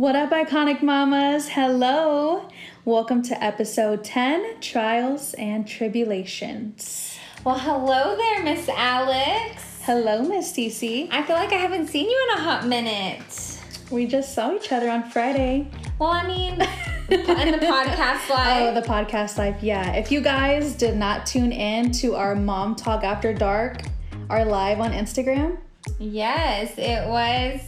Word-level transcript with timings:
What 0.00 0.16
up, 0.16 0.30
iconic 0.30 0.82
mamas? 0.82 1.46
Hello. 1.50 2.48
Welcome 2.86 3.20
to 3.24 3.44
episode 3.44 4.02
10 4.02 4.62
Trials 4.62 5.34
and 5.34 5.68
Tribulations. 5.68 7.18
Well, 7.44 7.58
hello 7.58 8.16
there, 8.16 8.42
Miss 8.42 8.66
Alex. 8.70 9.82
Hello, 9.82 10.22
Miss 10.22 10.54
Cece. 10.54 11.06
I 11.12 11.22
feel 11.24 11.36
like 11.36 11.52
I 11.52 11.56
haven't 11.56 11.88
seen 11.88 12.08
you 12.08 12.28
in 12.30 12.38
a 12.38 12.42
hot 12.42 12.66
minute. 12.66 13.58
We 13.90 14.06
just 14.06 14.34
saw 14.34 14.54
each 14.54 14.72
other 14.72 14.88
on 14.88 15.02
Friday. 15.10 15.70
Well, 15.98 16.12
I 16.12 16.26
mean, 16.26 16.54
in 17.10 17.50
the 17.50 17.58
podcast 17.58 18.30
live. 18.30 18.74
Oh, 18.74 18.80
the 18.80 18.88
podcast 18.88 19.36
live. 19.36 19.62
Yeah. 19.62 19.92
If 19.92 20.10
you 20.10 20.22
guys 20.22 20.72
did 20.72 20.96
not 20.96 21.26
tune 21.26 21.52
in 21.52 21.92
to 22.00 22.14
our 22.14 22.34
Mom 22.34 22.74
Talk 22.74 23.04
After 23.04 23.34
Dark, 23.34 23.82
our 24.30 24.46
live 24.46 24.80
on 24.80 24.92
Instagram, 24.92 25.58
yes, 25.98 26.72
it 26.78 27.06
was 27.06 27.60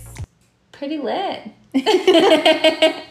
pretty 0.73 0.97
lit. 0.97 1.53
yeah, 1.75 3.03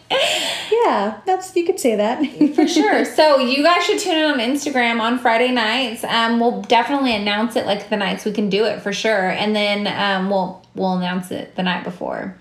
that's 1.25 1.55
you 1.55 1.65
could 1.65 1.79
say 1.79 1.95
that 1.95 2.23
for 2.55 2.67
sure. 2.67 3.05
So 3.05 3.39
you 3.39 3.63
guys 3.63 3.83
should 3.83 3.97
tune 3.99 4.17
in 4.17 4.25
on 4.25 4.39
Instagram 4.39 5.01
on 5.01 5.17
Friday 5.17 5.51
nights. 5.51 6.03
Um, 6.03 6.39
we'll 6.39 6.61
definitely 6.63 7.15
announce 7.15 7.55
it 7.55 7.65
like 7.65 7.89
the 7.89 7.97
nights 7.97 8.23
we 8.23 8.31
can 8.31 8.49
do 8.49 8.65
it 8.65 8.81
for 8.81 8.93
sure, 8.93 9.29
and 9.29 9.55
then 9.55 9.87
um, 9.87 10.29
we'll 10.29 10.63
we'll 10.75 10.93
announce 10.93 11.31
it 11.31 11.55
the 11.55 11.63
night 11.63 11.83
before, 11.83 12.37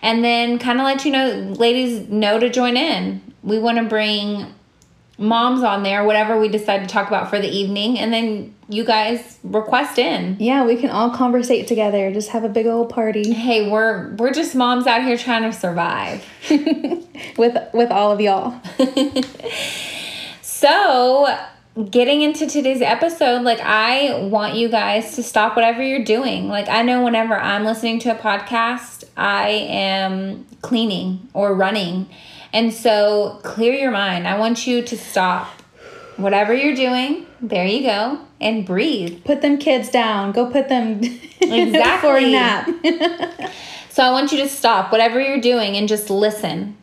and 0.00 0.22
then 0.22 0.60
kind 0.60 0.78
of 0.78 0.84
let 0.84 1.04
you 1.04 1.10
know, 1.10 1.54
ladies 1.58 2.08
know 2.08 2.38
to 2.38 2.48
join 2.50 2.76
in. 2.76 3.20
We 3.42 3.58
want 3.58 3.78
to 3.78 3.84
bring 3.84 4.54
moms 5.18 5.62
on 5.62 5.82
there, 5.82 6.04
whatever 6.04 6.38
we 6.38 6.48
decide 6.48 6.80
to 6.80 6.86
talk 6.86 7.08
about 7.08 7.30
for 7.30 7.38
the 7.38 7.48
evening, 7.48 7.98
and 7.98 8.12
then 8.12 8.54
you 8.68 8.84
guys 8.84 9.38
request 9.44 9.98
in. 9.98 10.36
Yeah, 10.40 10.64
we 10.64 10.76
can 10.76 10.90
all 10.90 11.10
conversate 11.10 11.68
together. 11.68 12.12
Just 12.12 12.30
have 12.30 12.44
a 12.44 12.48
big 12.48 12.66
old 12.66 12.90
party. 12.90 13.32
Hey, 13.32 13.70
we're 13.70 14.14
we're 14.16 14.32
just 14.32 14.54
moms 14.54 14.86
out 14.86 15.02
here 15.02 15.16
trying 15.16 15.42
to 15.42 15.52
survive 15.52 16.24
with 17.36 17.56
with 17.72 17.90
all 17.90 18.12
of 18.12 18.20
y'all. 18.20 18.60
so, 20.42 21.38
getting 21.90 22.22
into 22.22 22.46
today's 22.46 22.82
episode, 22.82 23.42
like 23.42 23.60
I 23.60 24.18
want 24.18 24.54
you 24.54 24.68
guys 24.68 25.14
to 25.16 25.22
stop 25.22 25.54
whatever 25.54 25.82
you're 25.82 26.04
doing. 26.04 26.48
Like 26.48 26.68
I 26.68 26.82
know 26.82 27.04
whenever 27.04 27.38
I'm 27.38 27.64
listening 27.64 28.00
to 28.00 28.10
a 28.10 28.18
podcast, 28.18 29.04
I 29.16 29.50
am 29.50 30.46
cleaning 30.62 31.28
or 31.34 31.54
running 31.54 32.08
and 32.54 32.72
so 32.72 33.40
clear 33.42 33.74
your 33.74 33.90
mind. 33.90 34.26
I 34.28 34.38
want 34.38 34.66
you 34.66 34.80
to 34.80 34.96
stop 34.96 35.60
whatever 36.16 36.54
you're 36.54 36.76
doing. 36.76 37.26
There 37.42 37.66
you 37.66 37.82
go. 37.82 38.20
And 38.40 38.64
breathe. 38.64 39.24
Put 39.24 39.42
them 39.42 39.58
kids 39.58 39.90
down. 39.90 40.30
Go 40.30 40.50
put 40.50 40.68
them 40.68 41.00
exactly. 41.40 42.08
for 42.08 42.16
a 42.16 42.30
nap. 42.30 42.70
so 43.90 44.04
I 44.04 44.10
want 44.12 44.30
you 44.30 44.38
to 44.38 44.48
stop 44.48 44.92
whatever 44.92 45.20
you're 45.20 45.40
doing 45.40 45.76
and 45.76 45.88
just 45.88 46.08
listen. 46.08 46.76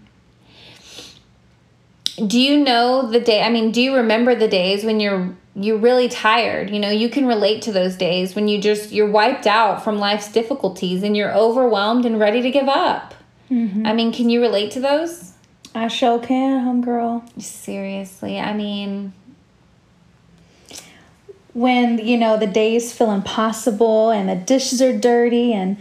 Do 2.27 2.37
you 2.37 2.61
know 2.61 3.09
the 3.09 3.21
day? 3.21 3.41
I 3.41 3.49
mean, 3.49 3.71
do 3.71 3.81
you 3.81 3.95
remember 3.95 4.35
the 4.35 4.49
days 4.49 4.83
when 4.83 4.99
you're 4.99 5.35
you're 5.55 5.77
really 5.77 6.09
tired? 6.09 6.69
You 6.69 6.79
know, 6.79 6.89
you 6.89 7.09
can 7.09 7.25
relate 7.25 7.61
to 7.63 7.71
those 7.71 7.95
days 7.95 8.35
when 8.35 8.49
you 8.49 8.61
just 8.61 8.91
you're 8.91 9.09
wiped 9.09 9.47
out 9.47 9.83
from 9.83 9.97
life's 9.97 10.29
difficulties 10.31 11.01
and 11.01 11.15
you're 11.15 11.33
overwhelmed 11.33 12.05
and 12.05 12.19
ready 12.19 12.41
to 12.41 12.51
give 12.51 12.67
up. 12.67 13.15
Mm-hmm. 13.49 13.85
I 13.85 13.93
mean, 13.93 14.11
can 14.11 14.29
you 14.29 14.41
relate 14.41 14.71
to 14.71 14.81
those? 14.81 15.30
I 15.73 15.87
sure 15.87 16.19
can, 16.19 16.65
homegirl. 16.65 17.41
Seriously, 17.41 18.39
I 18.39 18.53
mean, 18.53 19.13
when 21.53 21.97
you 21.99 22.17
know 22.17 22.37
the 22.37 22.47
days 22.47 22.93
feel 22.93 23.11
impossible 23.11 24.09
and 24.09 24.29
the 24.29 24.35
dishes 24.35 24.81
are 24.81 24.97
dirty 24.97 25.53
and 25.53 25.77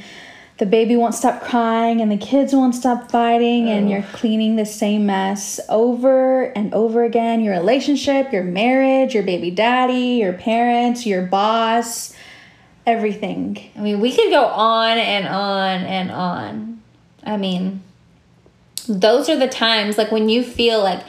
the 0.59 0.67
baby 0.67 0.95
won't 0.95 1.15
stop 1.15 1.41
crying 1.41 2.01
and 2.01 2.13
the 2.13 2.17
kids 2.17 2.53
won't 2.53 2.75
stop 2.75 3.11
fighting 3.11 3.65
Ugh. 3.65 3.77
and 3.77 3.91
you're 3.91 4.03
cleaning 4.03 4.57
the 4.57 4.67
same 4.67 5.07
mess 5.07 5.59
over 5.69 6.45
and 6.53 6.75
over 6.75 7.05
again 7.05 7.41
your 7.41 7.55
relationship 7.55 8.33
your 8.33 8.43
marriage 8.43 9.15
your 9.15 9.23
baby 9.23 9.51
daddy 9.51 10.19
your 10.21 10.33
parents 10.33 11.07
your 11.07 11.23
boss 11.23 12.15
everything 12.85 13.71
i 13.77 13.81
mean 13.81 14.01
we 14.01 14.15
could 14.15 14.31
go 14.31 14.45
on 14.45 14.99
and 14.99 15.27
on 15.27 15.81
and 15.83 16.11
on 16.11 16.83
i 17.25 17.37
mean 17.37 17.81
those 18.87 19.29
are 19.29 19.37
the 19.37 19.49
times 19.49 19.99
like 19.99 20.11
when 20.11 20.29
you 20.29 20.43
feel 20.43 20.83
like 20.83 21.03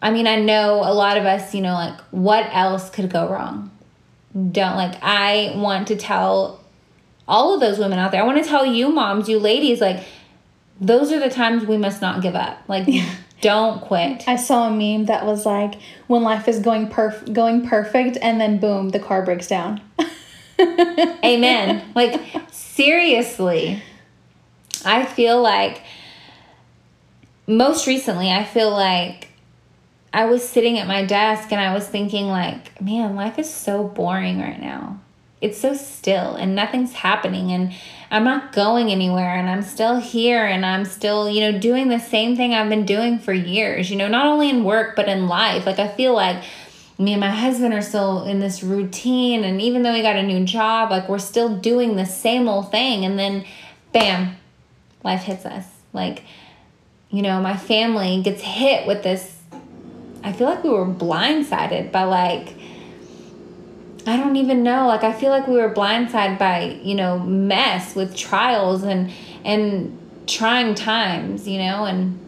I 0.00 0.12
mean, 0.12 0.28
I 0.28 0.36
know 0.36 0.76
a 0.76 0.94
lot 0.94 1.16
of 1.16 1.24
us, 1.24 1.54
you 1.54 1.60
know, 1.60 1.74
like 1.74 1.98
what 2.10 2.48
else 2.52 2.88
could 2.88 3.10
go 3.10 3.28
wrong? 3.28 3.70
Don't 4.32 4.76
like 4.76 4.96
I 5.02 5.52
want 5.56 5.88
to 5.88 5.96
tell 5.96 6.60
all 7.26 7.54
of 7.54 7.60
those 7.60 7.78
women 7.78 7.98
out 7.98 8.12
there. 8.12 8.22
I 8.22 8.26
want 8.26 8.42
to 8.42 8.48
tell 8.48 8.64
you 8.64 8.90
moms, 8.90 9.28
you 9.28 9.38
ladies 9.38 9.80
like 9.80 10.04
those 10.80 11.10
are 11.10 11.18
the 11.18 11.30
times 11.30 11.64
we 11.64 11.76
must 11.76 12.00
not 12.00 12.22
give 12.22 12.34
up. 12.34 12.58
Like 12.68 12.88
don't 13.40 13.80
quit. 13.80 14.26
I 14.28 14.36
saw 14.36 14.68
a 14.68 14.70
meme 14.70 15.06
that 15.06 15.26
was 15.26 15.44
like 15.44 15.74
when 16.06 16.22
life 16.22 16.48
is 16.48 16.60
going 16.60 16.88
perf- 16.88 17.32
going 17.32 17.66
perfect 17.66 18.18
and 18.20 18.40
then 18.40 18.58
boom, 18.58 18.90
the 18.90 19.00
car 19.00 19.22
breaks 19.22 19.48
down. 19.48 19.80
Amen. 20.60 21.92
Like 21.94 22.20
seriously. 22.50 23.82
I 24.84 25.04
feel 25.04 25.40
like 25.42 25.82
most 27.48 27.86
recently, 27.86 28.30
I 28.30 28.44
feel 28.44 28.70
like 28.70 29.28
I 30.12 30.26
was 30.26 30.46
sitting 30.46 30.78
at 30.78 30.86
my 30.86 31.04
desk 31.04 31.50
and 31.50 31.60
I 31.60 31.74
was 31.74 31.88
thinking, 31.88 32.26
like, 32.26 32.80
man, 32.80 33.16
life 33.16 33.38
is 33.38 33.52
so 33.52 33.84
boring 33.84 34.40
right 34.40 34.60
now. 34.60 35.00
It's 35.40 35.58
so 35.58 35.74
still 35.74 36.34
and 36.34 36.54
nothing's 36.54 36.92
happening 36.92 37.52
and 37.52 37.72
I'm 38.10 38.24
not 38.24 38.52
going 38.52 38.90
anywhere 38.90 39.36
and 39.36 39.48
I'm 39.48 39.62
still 39.62 40.00
here 40.00 40.44
and 40.44 40.66
I'm 40.66 40.84
still, 40.84 41.28
you 41.28 41.40
know, 41.40 41.58
doing 41.58 41.88
the 41.88 42.00
same 42.00 42.36
thing 42.36 42.52
I've 42.52 42.68
been 42.68 42.84
doing 42.84 43.18
for 43.18 43.32
years, 43.32 43.88
you 43.88 43.96
know, 43.96 44.08
not 44.08 44.26
only 44.26 44.50
in 44.50 44.64
work 44.64 44.96
but 44.96 45.08
in 45.08 45.28
life. 45.28 45.64
Like, 45.64 45.78
I 45.78 45.86
feel 45.86 46.12
like 46.12 46.42
me 46.98 47.12
and 47.12 47.20
my 47.20 47.30
husband 47.30 47.72
are 47.72 47.82
still 47.82 48.24
in 48.24 48.40
this 48.40 48.64
routine 48.64 49.44
and 49.44 49.62
even 49.62 49.82
though 49.82 49.92
we 49.92 50.02
got 50.02 50.16
a 50.16 50.22
new 50.24 50.44
job, 50.44 50.90
like, 50.90 51.08
we're 51.08 51.18
still 51.20 51.56
doing 51.56 51.94
the 51.94 52.06
same 52.06 52.48
old 52.48 52.72
thing. 52.72 53.04
And 53.04 53.16
then, 53.16 53.44
bam, 53.92 54.36
life 55.04 55.22
hits 55.22 55.46
us. 55.46 55.66
Like, 55.92 56.24
you 57.10 57.22
know, 57.22 57.40
my 57.40 57.56
family 57.56 58.22
gets 58.22 58.42
hit 58.42 58.86
with 58.86 59.02
this. 59.02 59.36
I 60.22 60.32
feel 60.32 60.48
like 60.48 60.62
we 60.62 60.70
were 60.70 60.86
blindsided 60.86 61.90
by 61.90 62.04
like, 62.04 62.54
I 64.06 64.16
don't 64.16 64.36
even 64.36 64.62
know. 64.62 64.86
Like 64.86 65.04
I 65.04 65.12
feel 65.12 65.30
like 65.30 65.46
we 65.46 65.54
were 65.54 65.72
blindsided 65.72 66.38
by, 66.38 66.80
you 66.82 66.94
know, 66.94 67.18
mess 67.18 67.94
with 67.94 68.16
trials 68.16 68.82
and 68.82 69.12
and 69.44 69.98
trying 70.26 70.74
times, 70.74 71.48
you 71.48 71.58
know, 71.58 71.84
and 71.84 72.18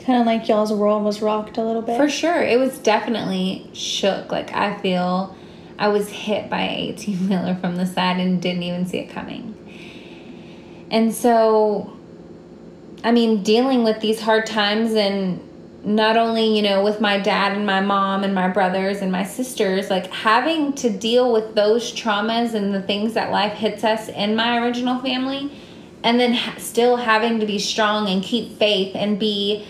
kind 0.00 0.20
of 0.20 0.26
like 0.26 0.48
y'all's 0.48 0.72
world 0.72 1.04
was 1.04 1.20
rocked 1.20 1.56
a 1.56 1.64
little 1.64 1.82
bit. 1.82 1.96
For 1.96 2.08
sure. 2.08 2.42
It 2.42 2.58
was 2.58 2.78
definitely 2.78 3.70
shook. 3.72 4.30
Like 4.30 4.52
I 4.54 4.78
feel 4.78 5.36
I 5.78 5.88
was 5.88 6.08
hit 6.08 6.50
by 6.50 6.62
a 6.62 6.76
18 6.90 7.28
wheeler 7.28 7.54
from 7.56 7.76
the 7.76 7.86
side 7.86 8.18
and 8.18 8.40
didn't 8.40 8.62
even 8.62 8.86
see 8.86 8.98
it 8.98 9.10
coming. 9.10 9.56
And 10.90 11.14
so 11.14 11.96
I 13.02 13.12
mean, 13.12 13.42
dealing 13.42 13.84
with 13.84 14.00
these 14.00 14.20
hard 14.20 14.46
times 14.46 14.94
and 14.94 15.40
not 15.82 16.16
only, 16.16 16.54
you 16.54 16.62
know, 16.62 16.84
with 16.84 17.00
my 17.00 17.18
dad 17.18 17.52
and 17.52 17.64
my 17.64 17.80
mom 17.80 18.22
and 18.22 18.34
my 18.34 18.48
brothers 18.48 18.98
and 18.98 19.10
my 19.10 19.24
sisters, 19.24 19.88
like 19.88 20.08
having 20.08 20.74
to 20.74 20.90
deal 20.90 21.32
with 21.32 21.54
those 21.54 21.92
traumas 21.92 22.52
and 22.54 22.74
the 22.74 22.82
things 22.82 23.14
that 23.14 23.30
life 23.30 23.54
hits 23.54 23.84
us 23.84 24.08
in 24.08 24.36
my 24.36 24.58
original 24.58 25.00
family, 25.00 25.50
and 26.02 26.20
then 26.20 26.34
ha- 26.34 26.56
still 26.58 26.96
having 26.96 27.40
to 27.40 27.46
be 27.46 27.58
strong 27.58 28.08
and 28.08 28.22
keep 28.22 28.58
faith 28.58 28.94
and 28.94 29.18
be 29.18 29.66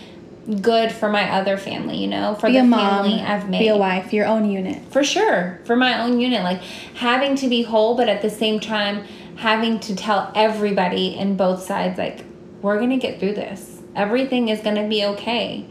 good 0.61 0.91
for 0.91 1.09
my 1.09 1.29
other 1.31 1.55
family, 1.55 1.97
you 1.97 2.07
know, 2.07 2.35
for 2.35 2.47
be 2.47 2.53
the 2.53 2.67
family 2.67 3.21
I've 3.21 3.49
made. 3.49 3.59
Be 3.59 3.67
a 3.69 3.77
wife, 3.77 4.11
your 4.11 4.25
own 4.25 4.49
unit. 4.49 4.81
For 4.91 5.03
sure, 5.03 5.61
for 5.63 5.75
my 5.75 6.01
own 6.01 6.19
unit. 6.19 6.43
Like 6.43 6.61
having 6.95 7.35
to 7.35 7.47
be 7.47 7.61
whole, 7.63 7.95
but 7.95 8.09
at 8.09 8.21
the 8.21 8.29
same 8.29 8.59
time, 8.59 9.05
having 9.37 9.79
to 9.81 9.95
tell 9.95 10.31
everybody 10.35 11.15
in 11.15 11.37
both 11.37 11.63
sides, 11.63 11.97
like, 11.97 12.25
we're 12.61 12.77
going 12.77 12.91
to 12.91 12.97
get 12.97 13.19
through 13.19 13.33
this. 13.33 13.81
Everything 13.95 14.49
is 14.49 14.61
going 14.61 14.75
to 14.75 14.87
be 14.87 15.05
okay. 15.05 15.65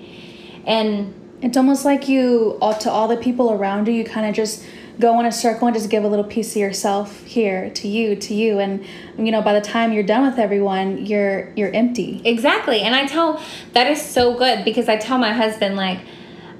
And 0.66 1.14
it's 1.42 1.56
almost 1.56 1.84
like 1.84 2.08
you, 2.08 2.58
all, 2.60 2.74
to 2.74 2.90
all 2.90 3.08
the 3.08 3.16
people 3.16 3.52
around 3.52 3.88
you, 3.88 3.94
you 3.94 4.04
kind 4.04 4.26
of 4.26 4.34
just 4.34 4.64
go 5.00 5.18
in 5.18 5.26
a 5.26 5.32
circle 5.32 5.66
and 5.66 5.74
just 5.74 5.88
give 5.88 6.04
a 6.04 6.08
little 6.08 6.24
piece 6.24 6.50
of 6.50 6.56
yourself 6.56 7.24
here 7.24 7.70
to 7.70 7.88
you 7.88 8.14
to 8.14 8.34
you 8.34 8.58
and 8.58 8.84
you 9.16 9.32
know 9.32 9.40
by 9.40 9.54
the 9.54 9.60
time 9.60 9.92
you're 9.92 10.02
done 10.02 10.28
with 10.28 10.38
everyone 10.38 11.04
you're 11.06 11.50
you're 11.56 11.72
empty 11.72 12.20
exactly 12.24 12.82
and 12.82 12.94
i 12.94 13.06
tell 13.06 13.42
that 13.72 13.90
is 13.90 14.00
so 14.00 14.36
good 14.36 14.62
because 14.62 14.90
i 14.90 14.96
tell 14.96 15.16
my 15.16 15.32
husband 15.32 15.74
like 15.74 16.00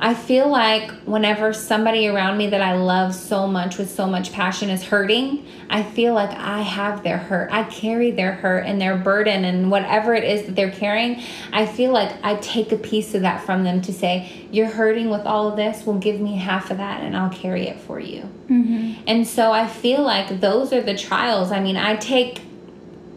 I 0.03 0.15
feel 0.15 0.49
like 0.49 0.91
whenever 1.05 1.53
somebody 1.53 2.09
around 2.09 2.39
me 2.39 2.47
that 2.49 2.63
I 2.63 2.75
love 2.75 3.15
so 3.15 3.47
much 3.47 3.77
with 3.77 3.91
so 3.91 4.07
much 4.07 4.33
passion 4.33 4.71
is 4.71 4.83
hurting, 4.83 5.47
I 5.69 5.83
feel 5.83 6.15
like 6.15 6.31
I 6.31 6.63
have 6.63 7.03
their 7.03 7.19
hurt. 7.19 7.53
I 7.53 7.65
carry 7.65 8.11
their 8.11 8.33
hurt 8.33 8.61
and 8.61 8.81
their 8.81 8.97
burden 8.97 9.45
and 9.45 9.71
whatever 9.71 10.15
it 10.15 10.25
is 10.25 10.47
that 10.47 10.57
they're 10.57 10.71
carrying. 10.71 11.23
I 11.53 11.67
feel 11.67 11.93
like 11.93 12.13
I 12.23 12.37
take 12.37 12.73
a 12.73 12.79
piece 12.79 13.15
of 13.15 13.21
that 13.23 13.45
from 13.45 13.63
them 13.63 13.83
to 13.83 13.93
say, 13.93 14.49
You're 14.51 14.71
hurting 14.71 15.11
with 15.11 15.27
all 15.27 15.49
of 15.49 15.57
this. 15.57 15.85
Well, 15.85 15.99
give 15.99 16.19
me 16.19 16.37
half 16.37 16.71
of 16.71 16.79
that 16.79 17.03
and 17.03 17.15
I'll 17.15 17.29
carry 17.29 17.69
it 17.69 17.79
for 17.79 18.01
you. 18.01 18.23
Mm-hmm. 18.49 19.03
And 19.07 19.29
so 19.29 19.53
I 19.53 19.67
feel 19.67 20.03
like 20.03 20.41
those 20.41 20.73
are 20.73 20.81
the 20.81 20.97
trials. 20.97 21.53
I 21.53 21.61
mean, 21.61 21.77
I 21.77 21.97
take, 21.97 22.41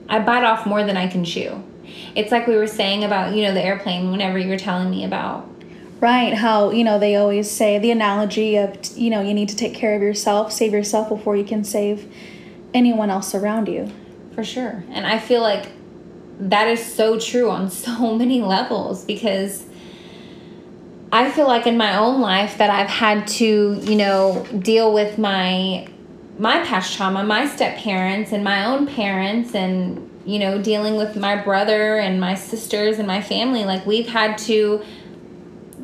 I 0.10 0.20
bite 0.20 0.44
off 0.44 0.66
more 0.66 0.84
than 0.84 0.98
I 0.98 1.08
can 1.08 1.24
chew. 1.24 1.64
It's 2.14 2.32
like 2.32 2.46
we 2.46 2.58
were 2.58 2.68
saying 2.68 3.06
about, 3.06 3.34
you 3.34 3.44
know, 3.44 3.54
the 3.54 3.64
airplane 3.64 4.12
whenever 4.12 4.38
you 4.38 4.50
were 4.50 4.58
telling 4.58 4.90
me 4.90 5.06
about 5.06 5.50
Right, 6.04 6.34
how, 6.34 6.72
you 6.72 6.84
know, 6.84 7.00
they 7.00 7.16
always 7.16 7.50
say 7.50 7.80
the 7.80 7.90
analogy 7.90 8.58
of, 8.58 8.76
you 8.98 9.10
know, 9.10 9.22
you 9.22 9.34
need 9.34 9.48
to 9.48 9.56
take 9.56 9.74
care 9.74 9.96
of 9.96 10.02
yourself, 10.02 10.52
save 10.52 10.74
yourself 10.74 11.08
before 11.08 11.38
you 11.38 11.46
can 11.46 11.64
save 11.64 12.14
anyone 12.74 13.10
else 13.10 13.34
around 13.34 13.70
you. 13.70 13.90
For 14.36 14.44
sure. 14.44 14.84
And 14.90 15.08
I 15.08 15.18
feel 15.18 15.40
like 15.40 15.72
that 16.42 16.68
is 16.68 16.86
so 16.86 17.18
true 17.18 17.50
on 17.50 17.70
so 17.86 18.18
many 18.18 18.42
levels 18.42 19.06
because 19.06 19.66
I 21.14 21.32
feel 21.32 21.48
like 21.48 21.68
in 21.68 21.78
my 21.78 21.96
own 21.96 22.20
life 22.20 22.58
that 22.58 22.70
I've 22.70 22.90
had 22.90 23.26
to, 23.40 23.80
you 23.82 23.96
know, 23.96 24.46
deal 24.60 24.94
with 24.94 25.18
my 25.18 25.88
my 26.38 26.66
past 26.66 26.98
trauma, 26.98 27.24
my 27.24 27.48
step 27.48 27.78
parents 27.78 28.34
and 28.34 28.44
my 28.44 28.66
own 28.66 28.88
parents 28.88 29.56
and 29.56 30.10
you 30.26 30.40
know, 30.40 30.62
dealing 30.62 30.96
with 30.96 31.16
my 31.16 31.36
brother 31.42 31.98
and 31.98 32.20
my 32.20 32.36
sisters 32.36 32.98
and 32.98 33.08
my 33.08 33.22
family 33.22 33.64
like 33.64 33.86
we've 33.86 34.10
had 34.10 34.38
to 34.40 34.84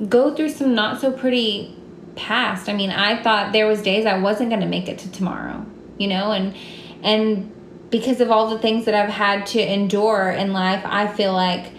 go 0.07 0.33
through 0.35 0.49
some 0.49 0.73
not 0.75 1.01
so 1.01 1.11
pretty 1.11 1.75
past. 2.15 2.69
I 2.69 2.73
mean, 2.73 2.91
I 2.91 3.21
thought 3.21 3.53
there 3.53 3.67
was 3.67 3.81
days 3.81 4.05
I 4.05 4.17
wasn't 4.17 4.49
going 4.49 4.61
to 4.61 4.67
make 4.67 4.87
it 4.87 4.99
to 4.99 5.11
tomorrow, 5.11 5.65
you 5.97 6.07
know, 6.07 6.31
and 6.31 6.55
and 7.03 7.51
because 7.89 8.21
of 8.21 8.29
all 8.29 8.49
the 8.49 8.59
things 8.59 8.85
that 8.85 8.93
I've 8.93 9.09
had 9.09 9.47
to 9.47 9.59
endure 9.61 10.29
in 10.29 10.53
life, 10.53 10.83
I 10.85 11.07
feel 11.07 11.33
like 11.33 11.71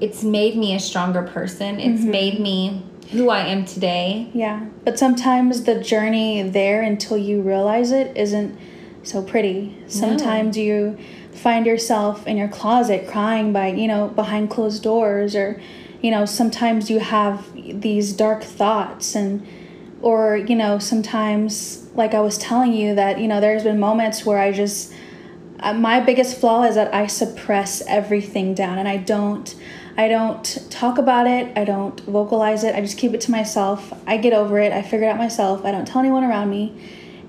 it's 0.00 0.24
made 0.24 0.56
me 0.56 0.74
a 0.74 0.80
stronger 0.80 1.22
person. 1.22 1.78
It's 1.78 2.00
mm-hmm. 2.00 2.10
made 2.10 2.40
me 2.40 2.82
who 3.12 3.30
I 3.30 3.40
am 3.46 3.64
today. 3.64 4.30
Yeah. 4.34 4.66
But 4.84 4.98
sometimes 4.98 5.62
the 5.62 5.80
journey 5.80 6.42
there 6.42 6.82
until 6.82 7.16
you 7.16 7.40
realize 7.40 7.92
it 7.92 8.16
isn't 8.16 8.58
so 9.04 9.22
pretty. 9.22 9.76
Sometimes 9.86 10.56
no. 10.56 10.62
you 10.62 10.98
find 11.32 11.66
yourself 11.66 12.26
in 12.26 12.36
your 12.36 12.48
closet 12.48 13.06
crying 13.06 13.52
by, 13.52 13.68
you 13.68 13.86
know, 13.86 14.08
behind 14.08 14.50
closed 14.50 14.82
doors 14.82 15.36
or 15.36 15.60
you 16.02 16.10
know, 16.10 16.26
sometimes 16.26 16.90
you 16.90 16.98
have 16.98 17.46
these 17.54 18.12
dark 18.12 18.42
thoughts 18.42 19.14
and 19.14 19.46
or, 20.02 20.36
you 20.36 20.56
know, 20.56 20.80
sometimes 20.80 21.88
like 21.94 22.12
I 22.12 22.20
was 22.20 22.36
telling 22.36 22.72
you 22.72 22.96
that, 22.96 23.20
you 23.20 23.28
know, 23.28 23.40
there's 23.40 23.62
been 23.62 23.78
moments 23.78 24.26
where 24.26 24.38
I 24.38 24.50
just 24.50 24.92
uh, 25.60 25.72
my 25.72 26.00
biggest 26.00 26.40
flaw 26.40 26.64
is 26.64 26.74
that 26.74 26.92
I 26.92 27.06
suppress 27.06 27.82
everything 27.86 28.52
down 28.52 28.78
and 28.78 28.88
I 28.88 28.96
don't 28.96 29.54
I 29.96 30.08
don't 30.08 30.70
talk 30.70 30.98
about 30.98 31.26
it. 31.26 31.56
I 31.56 31.64
don't 31.64 32.00
vocalize 32.00 32.64
it. 32.64 32.74
I 32.74 32.80
just 32.80 32.98
keep 32.98 33.12
it 33.14 33.20
to 33.22 33.30
myself. 33.30 33.92
I 34.06 34.16
get 34.16 34.32
over 34.32 34.58
it. 34.58 34.72
I 34.72 34.82
figure 34.82 35.06
it 35.06 35.10
out 35.10 35.18
myself. 35.18 35.64
I 35.64 35.70
don't 35.70 35.86
tell 35.86 36.00
anyone 36.00 36.24
around 36.24 36.50
me. 36.50 36.74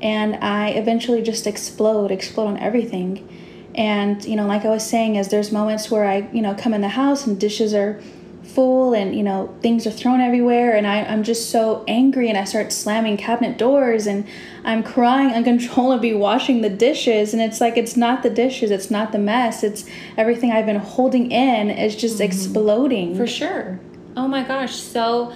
And 0.02 0.36
I 0.38 0.70
eventually 0.70 1.22
just 1.22 1.46
explode, 1.46 2.10
explode 2.10 2.48
on 2.48 2.58
everything. 2.58 3.28
And, 3.76 4.24
you 4.24 4.36
know, 4.36 4.48
like 4.48 4.66
I 4.66 4.70
was 4.70 4.88
saying, 4.88 5.16
is 5.16 5.28
there's 5.28 5.52
moments 5.52 5.92
where 5.92 6.06
I, 6.06 6.30
you 6.32 6.42
know, 6.42 6.56
come 6.56 6.74
in 6.74 6.82
the 6.82 6.90
house 6.90 7.28
and 7.28 7.40
dishes 7.40 7.74
are 7.74 8.02
full 8.44 8.94
and 8.94 9.16
you 9.16 9.24
know 9.24 9.56
things 9.62 9.88
are 9.88 9.92
thrown 9.92 10.20
everywhere 10.20 10.76
and 10.76 10.86
I, 10.86 11.04
i'm 11.04 11.24
just 11.24 11.50
so 11.50 11.84
angry 11.88 12.28
and 12.28 12.38
i 12.38 12.44
start 12.44 12.74
slamming 12.74 13.16
cabinet 13.16 13.58
doors 13.58 14.06
and 14.06 14.28
i'm 14.66 14.84
crying 14.84 15.34
uncontrollably 15.34 16.14
washing 16.14 16.62
the 16.62 16.70
dishes 16.70 17.34
and 17.34 17.42
it's 17.42 17.62
like 17.62 17.78
it's 17.78 17.96
not 17.96 18.22
the 18.22 18.30
dishes 18.30 18.70
it's 18.70 18.92
not 18.92 19.14
the 19.14 19.18
mess 19.18 19.64
it's 19.64 19.86
everything 20.18 20.52
i've 20.52 20.66
been 20.66 20.76
holding 20.76 21.32
in 21.32 21.70
is 21.70 21.96
just 21.96 22.16
mm-hmm. 22.16 22.24
exploding. 22.24 23.16
For 23.16 23.28
sure. 23.28 23.80
Oh 24.16 24.28
my 24.28 24.44
gosh 24.44 24.76
so 24.76 25.34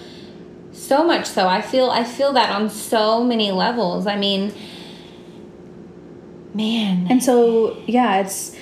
so 0.71 1.03
much 1.03 1.25
so. 1.25 1.47
I 1.47 1.61
feel 1.61 1.89
i 1.89 2.03
feel 2.03 2.33
that 2.33 2.49
on 2.49 2.69
so 2.69 3.23
many 3.23 3.51
levels. 3.51 4.05
I 4.05 4.17
mean 4.17 4.53
man. 6.53 7.07
And 7.09 7.23
so 7.23 7.77
yeah 7.87 8.19
it's 8.21 8.56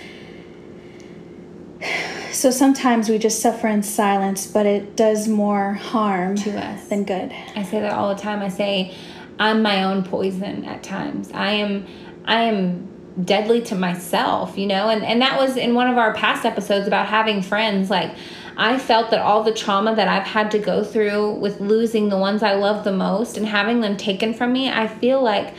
so 2.35 2.51
sometimes 2.51 3.09
we 3.09 3.17
just 3.17 3.41
suffer 3.41 3.67
in 3.67 3.81
silence, 3.81 4.45
but 4.45 4.65
it 4.65 4.95
does 4.95 5.27
more 5.27 5.73
harm 5.73 6.35
to 6.35 6.51
us 6.51 6.87
than 6.87 7.05
good. 7.05 7.31
I 7.55 7.63
say 7.63 7.79
that 7.79 7.93
all 7.93 8.13
the 8.13 8.21
time. 8.21 8.41
I 8.41 8.49
say 8.49 8.93
I'm 9.39 9.61
my 9.61 9.83
own 9.83 10.03
poison 10.03 10.65
at 10.65 10.83
times. 10.83 11.31
I 11.33 11.51
am 11.51 11.87
I 12.25 12.43
am 12.43 12.91
deadly 13.23 13.61
to 13.61 13.75
myself, 13.75 14.57
you 14.57 14.67
know? 14.67 14.89
And 14.89 15.03
and 15.03 15.21
that 15.21 15.39
was 15.39 15.55
in 15.55 15.73
one 15.75 15.87
of 15.87 15.97
our 15.97 16.13
past 16.13 16.45
episodes 16.45 16.87
about 16.87 17.07
having 17.07 17.41
friends 17.41 17.89
like 17.89 18.13
I 18.57 18.79
felt 18.79 19.11
that 19.11 19.19
all 19.19 19.43
the 19.43 19.53
trauma 19.53 19.95
that 19.95 20.07
I've 20.07 20.27
had 20.27 20.51
to 20.51 20.59
go 20.59 20.83
through 20.83 21.35
with 21.35 21.59
losing 21.59 22.09
the 22.09 22.17
ones 22.17 22.41
I 22.43 22.53
love 22.53 22.83
the 22.83 22.91
most 22.91 23.37
and 23.37 23.45
having 23.45 23.81
them 23.81 23.97
taken 23.97 24.33
from 24.33 24.53
me, 24.53 24.69
I 24.69 24.87
feel 24.87 25.21
like 25.21 25.53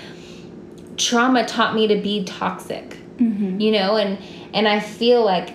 trauma 0.97 1.45
taught 1.47 1.75
me 1.75 1.87
to 1.89 1.97
be 1.97 2.25
toxic. 2.25 2.97
Mm-hmm. 3.17 3.61
You 3.61 3.73
know, 3.73 3.97
and 3.97 4.19
and 4.53 4.69
I 4.69 4.81
feel 4.81 5.25
like 5.25 5.55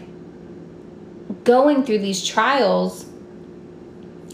going 1.44 1.84
through 1.84 2.00
these 2.00 2.26
trials 2.26 3.06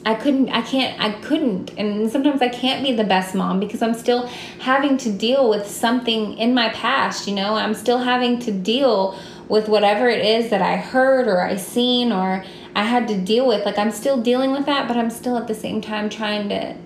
I 0.08 0.16
couldn't 0.16 0.50
I 0.50 0.62
can't 0.62 1.00
I 1.02 1.12
couldn't 1.22 1.72
and 1.78 2.10
sometimes 2.10 2.42
I 2.42 2.48
can't 2.48 2.82
be 2.82 2.94
the 2.94 3.04
best 3.04 3.36
mom 3.36 3.60
because 3.60 3.82
I'm 3.82 3.94
still 3.94 4.28
having 4.60 4.98
to 5.00 5.12
deal 5.12 5.50
with 5.50 5.68
something 5.68 6.38
in 6.38 6.54
my 6.54 6.70
past, 6.70 7.28
you 7.28 7.36
know? 7.36 7.56
I'm 7.56 7.74
still 7.74 7.98
having 7.98 8.40
to 8.40 8.52
deal 8.52 9.20
with 9.50 9.68
whatever 9.68 10.08
it 10.08 10.24
is 10.24 10.50
that 10.50 10.62
I 10.62 10.78
heard 10.78 11.28
or 11.28 11.42
I 11.42 11.58
seen 11.58 12.14
or 12.14 12.46
I 12.74 12.84
had 12.84 13.10
to 13.10 13.18
deal 13.18 13.46
with. 13.46 13.66
Like 13.66 13.78
I'm 13.78 13.92
still 13.92 14.22
dealing 14.22 14.52
with 14.52 14.66
that, 14.66 14.88
but 14.88 14.96
I'm 14.96 15.10
still 15.10 15.38
at 15.38 15.48
the 15.48 15.56
same 15.56 15.82
time 15.82 16.10
trying 16.10 16.48
to 16.50 16.78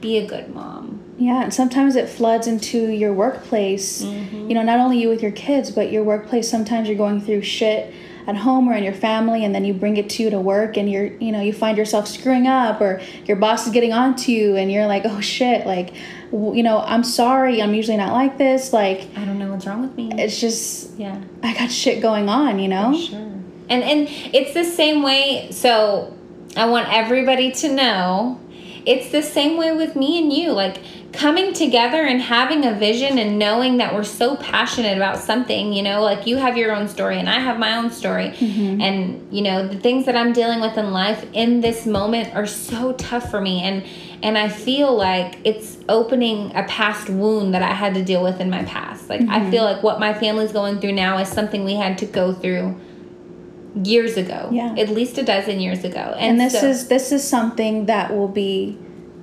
be 0.00 0.18
a 0.18 0.26
good 0.26 0.52
mom. 0.52 1.00
Yeah, 1.18 1.42
and 1.42 1.54
sometimes 1.54 1.94
it 1.94 2.08
floods 2.08 2.46
into 2.46 2.88
your 2.88 3.12
workplace. 3.12 4.02
Mm-hmm. 4.02 4.48
You 4.48 4.54
know, 4.54 4.62
not 4.62 4.80
only 4.80 4.98
you 4.98 5.08
with 5.08 5.22
your 5.22 5.32
kids, 5.32 5.70
but 5.70 5.92
your 5.92 6.02
workplace 6.02 6.50
sometimes 6.50 6.88
you're 6.88 6.96
going 6.96 7.20
through 7.20 7.42
shit 7.42 7.94
at 8.30 8.36
home 8.36 8.68
or 8.68 8.74
in 8.74 8.84
your 8.84 8.94
family 8.94 9.44
and 9.44 9.52
then 9.52 9.64
you 9.64 9.74
bring 9.74 9.96
it 9.96 10.08
to 10.08 10.22
you 10.22 10.30
to 10.30 10.38
work 10.38 10.76
and 10.76 10.90
you're 10.90 11.06
you 11.16 11.32
know 11.32 11.40
you 11.40 11.52
find 11.52 11.76
yourself 11.76 12.06
screwing 12.06 12.46
up 12.46 12.80
or 12.80 13.00
your 13.26 13.36
boss 13.36 13.66
is 13.66 13.72
getting 13.72 13.92
on 13.92 14.14
to 14.14 14.30
you 14.30 14.56
and 14.56 14.70
you're 14.70 14.86
like 14.86 15.02
oh 15.04 15.20
shit 15.20 15.66
like 15.66 15.92
you 16.32 16.62
know 16.62 16.78
i'm 16.86 17.02
sorry 17.02 17.60
i'm 17.60 17.74
usually 17.74 17.96
not 17.96 18.12
like 18.12 18.38
this 18.38 18.72
like 18.72 19.08
i 19.16 19.24
don't 19.24 19.38
know 19.38 19.50
what's 19.50 19.66
wrong 19.66 19.82
with 19.82 19.94
me. 19.96 20.12
it's 20.12 20.40
just 20.40 20.96
yeah. 20.96 21.20
I 21.42 21.54
got 21.54 21.70
shit 21.70 22.00
going 22.00 22.28
on 22.28 22.58
you 22.60 22.68
know? 22.68 22.92
For 22.92 22.98
sure. 22.98 23.18
And 23.18 23.82
and 23.82 24.08
it's 24.32 24.54
the 24.54 24.64
same 24.64 25.02
way 25.02 25.48
so 25.50 26.16
i 26.56 26.66
want 26.66 26.88
everybody 26.88 27.50
to 27.50 27.74
know 27.74 28.40
it's 28.86 29.10
the 29.10 29.22
same 29.22 29.56
way 29.56 29.74
with 29.74 29.96
me 29.96 30.18
and 30.18 30.32
you 30.32 30.52
like 30.52 30.78
coming 31.12 31.52
together 31.52 32.02
and 32.02 32.20
having 32.20 32.64
a 32.64 32.72
vision 32.72 33.18
and 33.18 33.38
knowing 33.38 33.78
that 33.78 33.94
we're 33.94 34.04
so 34.04 34.36
passionate 34.36 34.96
about 34.96 35.18
something, 35.18 35.72
you 35.72 35.82
know, 35.82 36.02
like 36.02 36.26
you 36.26 36.36
have 36.36 36.56
your 36.56 36.72
own 36.72 36.88
story 36.88 37.18
and 37.18 37.28
I 37.28 37.40
have 37.40 37.58
my 37.58 37.76
own 37.76 37.90
story. 37.90 38.30
Mm-hmm. 38.30 38.80
And, 38.80 39.28
you 39.32 39.42
know, 39.42 39.66
the 39.66 39.78
things 39.78 40.06
that 40.06 40.16
I'm 40.16 40.32
dealing 40.32 40.60
with 40.60 40.76
in 40.78 40.92
life 40.92 41.26
in 41.32 41.60
this 41.60 41.84
moment 41.84 42.34
are 42.34 42.46
so 42.46 42.92
tough 42.92 43.30
for 43.30 43.40
me. 43.40 43.62
And, 43.62 43.84
and 44.22 44.38
I 44.38 44.48
feel 44.48 44.94
like 44.94 45.38
it's 45.44 45.78
opening 45.88 46.54
a 46.54 46.62
past 46.64 47.08
wound 47.08 47.54
that 47.54 47.62
I 47.62 47.74
had 47.74 47.94
to 47.94 48.04
deal 48.04 48.22
with 48.22 48.40
in 48.40 48.48
my 48.48 48.64
past. 48.64 49.08
Like, 49.08 49.20
mm-hmm. 49.20 49.30
I 49.30 49.50
feel 49.50 49.64
like 49.64 49.82
what 49.82 49.98
my 49.98 50.14
family's 50.14 50.52
going 50.52 50.80
through 50.80 50.92
now 50.92 51.18
is 51.18 51.28
something 51.28 51.64
we 51.64 51.74
had 51.74 51.98
to 51.98 52.06
go 52.06 52.32
through 52.32 52.80
years 53.74 54.16
ago. 54.16 54.48
Yeah. 54.52 54.74
At 54.76 54.88
least 54.88 55.18
a 55.18 55.22
dozen 55.22 55.60
years 55.60 55.84
ago. 55.84 56.14
And, 56.18 56.32
and 56.32 56.40
this 56.40 56.60
so, 56.60 56.66
is 56.66 56.88
this 56.88 57.12
is 57.12 57.26
something 57.26 57.86
that 57.86 58.14
will 58.14 58.28
be 58.28 58.78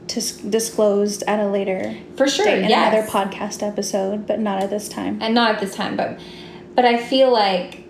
disclosed 0.07 1.23
at 1.27 1.39
a 1.39 1.47
later 1.47 1.95
for 2.15 2.27
sure 2.27 2.47
in 2.47 2.69
yes. 2.69 2.93
another 2.93 3.07
podcast 3.07 3.61
episode 3.61 4.25
but 4.25 4.39
not 4.39 4.63
at 4.63 4.69
this 4.69 4.87
time 4.87 5.19
and 5.21 5.33
not 5.35 5.55
at 5.55 5.59
this 5.59 5.75
time 5.75 5.97
but 5.97 6.17
but 6.75 6.85
i 6.85 6.97
feel 6.97 7.31
like 7.31 7.83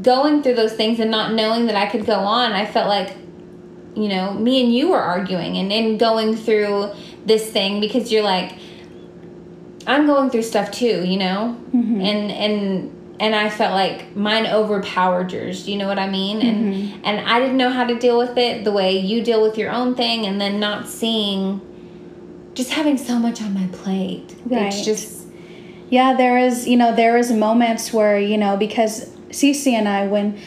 going 0.00 0.42
through 0.42 0.54
those 0.54 0.72
things 0.72 0.98
and 0.98 1.10
not 1.10 1.34
knowing 1.34 1.66
that 1.66 1.76
i 1.76 1.86
could 1.86 2.06
go 2.06 2.14
on 2.14 2.52
i 2.52 2.64
felt 2.64 2.88
like 2.88 3.14
you 3.94 4.08
know 4.08 4.32
me 4.32 4.62
and 4.62 4.74
you 4.74 4.88
were 4.88 5.00
arguing 5.00 5.58
and 5.58 5.70
then 5.70 5.98
going 5.98 6.34
through 6.34 6.90
this 7.26 7.50
thing 7.50 7.78
because 7.78 8.10
you're 8.10 8.22
like 8.22 8.54
i'm 9.86 10.06
going 10.06 10.30
through 10.30 10.42
stuff 10.42 10.70
too 10.70 11.04
you 11.04 11.18
know 11.18 11.56
mm-hmm. 11.74 12.00
and 12.00 12.32
and 12.32 13.03
and 13.20 13.34
I 13.34 13.48
felt 13.48 13.72
like 13.72 14.16
mine 14.16 14.46
overpowered 14.46 15.32
yours. 15.32 15.64
Do 15.64 15.72
you 15.72 15.78
know 15.78 15.86
what 15.86 15.98
I 15.98 16.08
mean? 16.08 16.42
And 16.42 16.74
mm-hmm. 16.74 17.00
and 17.04 17.20
I 17.28 17.38
didn't 17.38 17.56
know 17.56 17.70
how 17.70 17.84
to 17.84 17.98
deal 17.98 18.18
with 18.18 18.36
it 18.36 18.64
the 18.64 18.72
way 18.72 18.98
you 18.98 19.22
deal 19.22 19.42
with 19.42 19.56
your 19.56 19.70
own 19.70 19.94
thing, 19.94 20.26
and 20.26 20.40
then 20.40 20.58
not 20.58 20.88
seeing, 20.88 21.60
just 22.54 22.70
having 22.70 22.98
so 22.98 23.18
much 23.18 23.40
on 23.40 23.54
my 23.54 23.66
plate. 23.68 24.34
Right. 24.46 24.66
It's 24.66 24.84
just 24.84 25.26
yeah. 25.90 26.14
There 26.14 26.38
is 26.38 26.66
you 26.66 26.76
know 26.76 26.94
there 26.94 27.16
is 27.16 27.30
moments 27.30 27.92
where 27.92 28.18
you 28.18 28.36
know 28.36 28.56
because 28.56 29.08
Cece 29.30 29.72
and 29.72 29.88
I 29.88 30.06
when 30.06 30.38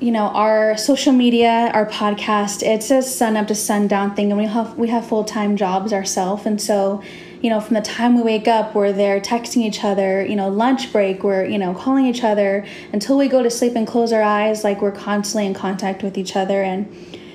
you 0.00 0.10
know 0.10 0.28
our 0.28 0.76
social 0.76 1.12
media 1.12 1.70
our 1.72 1.86
podcast 1.86 2.64
it's 2.64 2.90
a 2.90 3.00
sun 3.00 3.36
up 3.36 3.46
to 3.46 3.54
sundown 3.54 4.12
thing 4.16 4.32
and 4.32 4.40
we 4.40 4.46
have 4.46 4.76
we 4.76 4.88
have 4.88 5.06
full-time 5.06 5.56
jobs 5.56 5.92
ourselves 5.92 6.44
and 6.44 6.60
so 6.60 7.00
you 7.42 7.50
know, 7.50 7.60
from 7.60 7.74
the 7.74 7.82
time 7.82 8.14
we 8.14 8.22
wake 8.22 8.46
up, 8.46 8.72
we're 8.72 8.92
there 8.92 9.20
texting 9.20 9.58
each 9.58 9.82
other, 9.82 10.24
you 10.24 10.36
know, 10.36 10.48
lunch 10.48 10.92
break, 10.92 11.24
we're, 11.24 11.44
you 11.44 11.58
know, 11.58 11.74
calling 11.74 12.06
each 12.06 12.22
other 12.22 12.64
until 12.92 13.18
we 13.18 13.26
go 13.26 13.42
to 13.42 13.50
sleep 13.50 13.74
and 13.74 13.84
close 13.84 14.12
our 14.12 14.22
eyes, 14.22 14.62
like 14.62 14.80
we're 14.80 14.92
constantly 14.92 15.46
in 15.46 15.52
contact 15.52 16.04
with 16.04 16.16
each 16.16 16.36
other. 16.36 16.62
And 16.62 16.86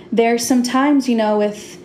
there's 0.10 0.48
some 0.48 0.64
times, 0.64 1.10
you 1.10 1.18
know, 1.18 1.38
with, 1.38 1.84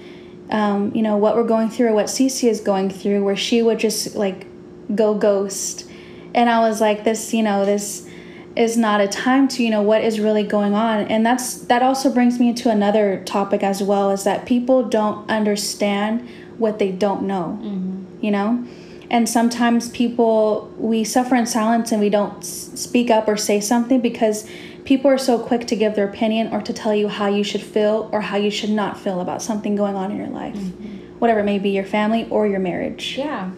um, 0.51 0.95
you 0.95 1.03
know, 1.03 1.17
what 1.17 1.35
we're 1.35 1.43
going 1.43 1.69
through 1.69 1.89
or 1.89 1.95
what 1.95 2.07
Cece 2.07 2.49
is 2.49 2.61
going 2.61 2.91
through, 2.91 3.25
where 3.25 3.37
she 3.37 3.61
would 3.61 3.81
just 3.81 4.15
like 4.15 4.47
go 4.95 5.15
ghost. 5.15 5.91
And 6.33 6.49
I 6.49 6.61
was 6.61 6.81
like, 6.81 7.03
this, 7.03 7.35
you 7.35 7.43
know, 7.43 7.65
this 7.65 8.09
is 8.55 8.77
not 8.77 9.01
a 9.01 9.09
time 9.09 9.49
to 9.49 9.63
you 9.65 9.71
know 9.71 9.81
what 9.81 10.05
is 10.05 10.21
really 10.21 10.43
going 10.43 10.75
on 10.75 11.07
and 11.07 11.25
that's 11.25 11.55
that 11.63 11.83
also 11.83 12.13
brings 12.13 12.39
me 12.39 12.53
to 12.53 12.69
another 12.69 13.23
topic 13.25 13.63
as 13.63 13.83
well 13.83 14.11
is 14.11 14.25
that 14.25 14.45
people 14.45 14.83
don't 14.83 15.29
understand 15.31 16.29
what 16.59 16.79
they 16.79 16.93
don't 16.93 17.23
know 17.23 17.59
mm-hmm. 17.63 18.02
You 18.23 18.31
know? 18.31 18.65
And 19.11 19.29
sometimes 19.29 19.91
people 19.91 20.73
we 20.79 21.05
suffer 21.05 21.35
in 21.35 21.45
silence 21.45 21.93
and 21.93 22.01
we 22.01 22.09
don't 22.09 22.43
speak 22.43 23.11
up 23.11 23.29
or 23.29 23.37
say 23.37 23.61
something 23.61 24.01
because 24.01 24.49
people 24.87 25.11
are 25.11 25.19
so 25.19 25.39
quick 25.39 25.67
to 25.67 25.77
give 25.77 25.95
their 25.95 26.09
opinion 26.09 26.53
or 26.53 26.63
to 26.63 26.73
tell 26.73 26.95
you 26.95 27.09
how 27.09 27.27
you 27.27 27.45
should 27.45 27.61
feel 27.61 28.09
or 28.11 28.23
how 28.23 28.39
you 28.39 28.51
should 28.51 28.71
not 28.71 28.99
feel 28.99 29.21
about 29.21 29.43
something 29.43 29.77
going 29.77 29.95
on 29.97 30.11
in 30.11 30.17
your 30.17 30.29
life. 30.29 30.57
Mm-hmm. 30.57 31.19
whatever 31.19 31.41
it 31.41 31.45
may 31.45 31.59
be 31.59 31.71
your 31.71 31.85
family 31.85 32.27
or 32.31 32.47
your 32.47 32.59
marriage. 32.59 33.17
Yeah. 33.19 33.51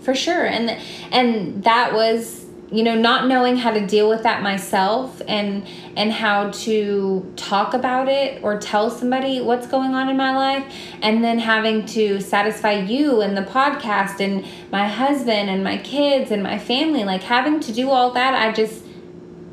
For 0.00 0.14
sure. 0.14 0.46
And 0.46 0.70
and 1.12 1.62
that 1.64 1.92
was 1.92 2.43
you 2.74 2.82
know 2.82 2.96
not 2.96 3.28
knowing 3.28 3.56
how 3.56 3.70
to 3.70 3.86
deal 3.86 4.08
with 4.08 4.24
that 4.24 4.42
myself 4.42 5.22
and 5.28 5.64
and 5.96 6.12
how 6.12 6.50
to 6.50 7.32
talk 7.36 7.72
about 7.72 8.08
it 8.08 8.42
or 8.42 8.58
tell 8.58 8.90
somebody 8.90 9.40
what's 9.40 9.68
going 9.68 9.94
on 9.94 10.08
in 10.08 10.16
my 10.16 10.34
life. 10.34 10.64
And 11.00 11.22
then 11.22 11.38
having 11.38 11.86
to 11.86 12.20
satisfy 12.20 12.72
you 12.72 13.20
and 13.20 13.36
the 13.36 13.42
podcast 13.42 14.18
and 14.18 14.44
my 14.72 14.88
husband 14.88 15.50
and 15.50 15.62
my 15.62 15.78
kids 15.78 16.32
and 16.32 16.42
my 16.42 16.58
family 16.58 17.04
like 17.04 17.22
having 17.22 17.60
to 17.60 17.72
do 17.72 17.90
all 17.90 18.10
that 18.10 18.34
i 18.34 18.52
just 18.52 18.84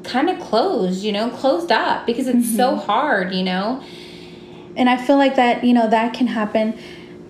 kind 0.04 0.30
of 0.30 0.40
closed 0.40 1.04
you 1.04 1.12
know 1.12 1.30
closed 1.30 1.72
up 1.72 2.06
because 2.06 2.28
it's 2.28 2.48
mm-hmm. 2.48 2.56
so 2.56 2.76
hard 2.76 3.34
you 3.34 3.44
know? 3.44 3.84
And 4.76 4.90
i 4.90 4.98
feel 4.98 5.18
like 5.18 5.36
that 5.36 5.64
you 5.64 5.74
know 5.74 5.88
that 5.90 6.14
can 6.14 6.28
happen 6.28 6.78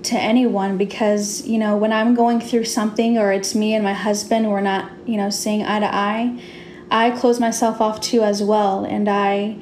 to 0.04 0.16
anyone 0.16 0.78
because 0.78 1.46
you 1.46 1.58
know 1.58 1.78
when 1.78 1.94
i'm 1.94 2.16
going 2.16 2.40
through 2.40 2.66
something 2.66 3.18
or 3.18 3.32
it's 3.32 3.54
me 3.54 3.74
and 3.74 3.84
my 3.84 3.94
husband 3.94 4.50
we're 4.50 4.62
not 4.62 4.92
you 5.06 5.18
know 5.18 5.30
seeing 5.30 5.64
eye 5.64 5.80
to 5.80 5.94
eye 5.94 6.40
i 6.90 7.12
close 7.12 7.40
myself 7.40 7.80
off 7.80 8.02
too 8.02 8.22
as 8.22 8.44
well. 8.44 8.84
And 8.84 9.08
i 9.10 9.58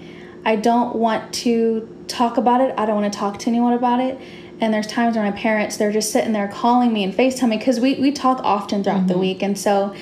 i 0.46 0.56
don't 0.56 0.96
want 0.96 1.34
to 1.34 1.96
talk 2.10 2.38
about 2.38 2.60
it. 2.60 2.74
I 2.78 2.86
don't 2.86 3.00
want 3.02 3.14
to 3.14 3.18
talk 3.18 3.40
to 3.40 3.50
anyone 3.50 3.74
about 3.74 4.00
it. 4.02 4.20
And 4.60 4.74
there's 4.74 4.88
times 4.88 5.16
where 5.16 5.24
my 5.24 5.38
parents 5.38 5.78
they're 5.78 5.92
just 5.92 6.12
sitting 6.12 6.34
there 6.34 6.50
calling 6.50 6.92
me 6.92 7.04
and 7.04 7.14
facetime 7.14 7.50
me 7.50 7.58
because 7.58 7.80
we, 7.80 7.96
we 7.96 8.12
talk 8.12 8.42
often 8.44 8.84
throughout 8.84 9.00
mm-hmm. 9.00 9.08
the 9.08 9.18
week. 9.18 9.42
And 9.42 9.58
so 9.58 9.96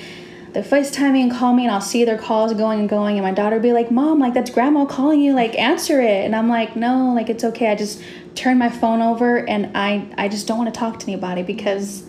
they 0.58 0.68
FaceTime 0.68 1.12
me 1.12 1.22
and 1.22 1.30
call 1.30 1.54
me, 1.54 1.64
and 1.64 1.72
I'll 1.72 1.80
see 1.80 2.04
their 2.04 2.18
calls 2.18 2.52
going 2.52 2.80
and 2.80 2.88
going. 2.88 3.16
And 3.16 3.24
my 3.24 3.32
daughter 3.32 3.60
be 3.60 3.72
like, 3.72 3.92
Mom, 3.92 4.18
like, 4.18 4.34
that's 4.34 4.50
grandma 4.50 4.86
calling 4.86 5.20
you, 5.20 5.32
like, 5.32 5.56
answer 5.56 6.00
it. 6.00 6.24
And 6.24 6.34
I'm 6.34 6.48
like, 6.48 6.74
No, 6.74 7.12
like, 7.14 7.30
it's 7.30 7.44
okay. 7.44 7.70
I 7.70 7.76
just 7.76 8.02
turn 8.34 8.58
my 8.58 8.68
phone 8.68 9.00
over 9.00 9.48
and 9.48 9.76
I, 9.76 10.08
I 10.16 10.28
just 10.28 10.48
don't 10.48 10.58
want 10.58 10.72
to 10.72 10.78
talk 10.78 10.98
to 11.00 11.06
anybody 11.06 11.42
because 11.42 12.04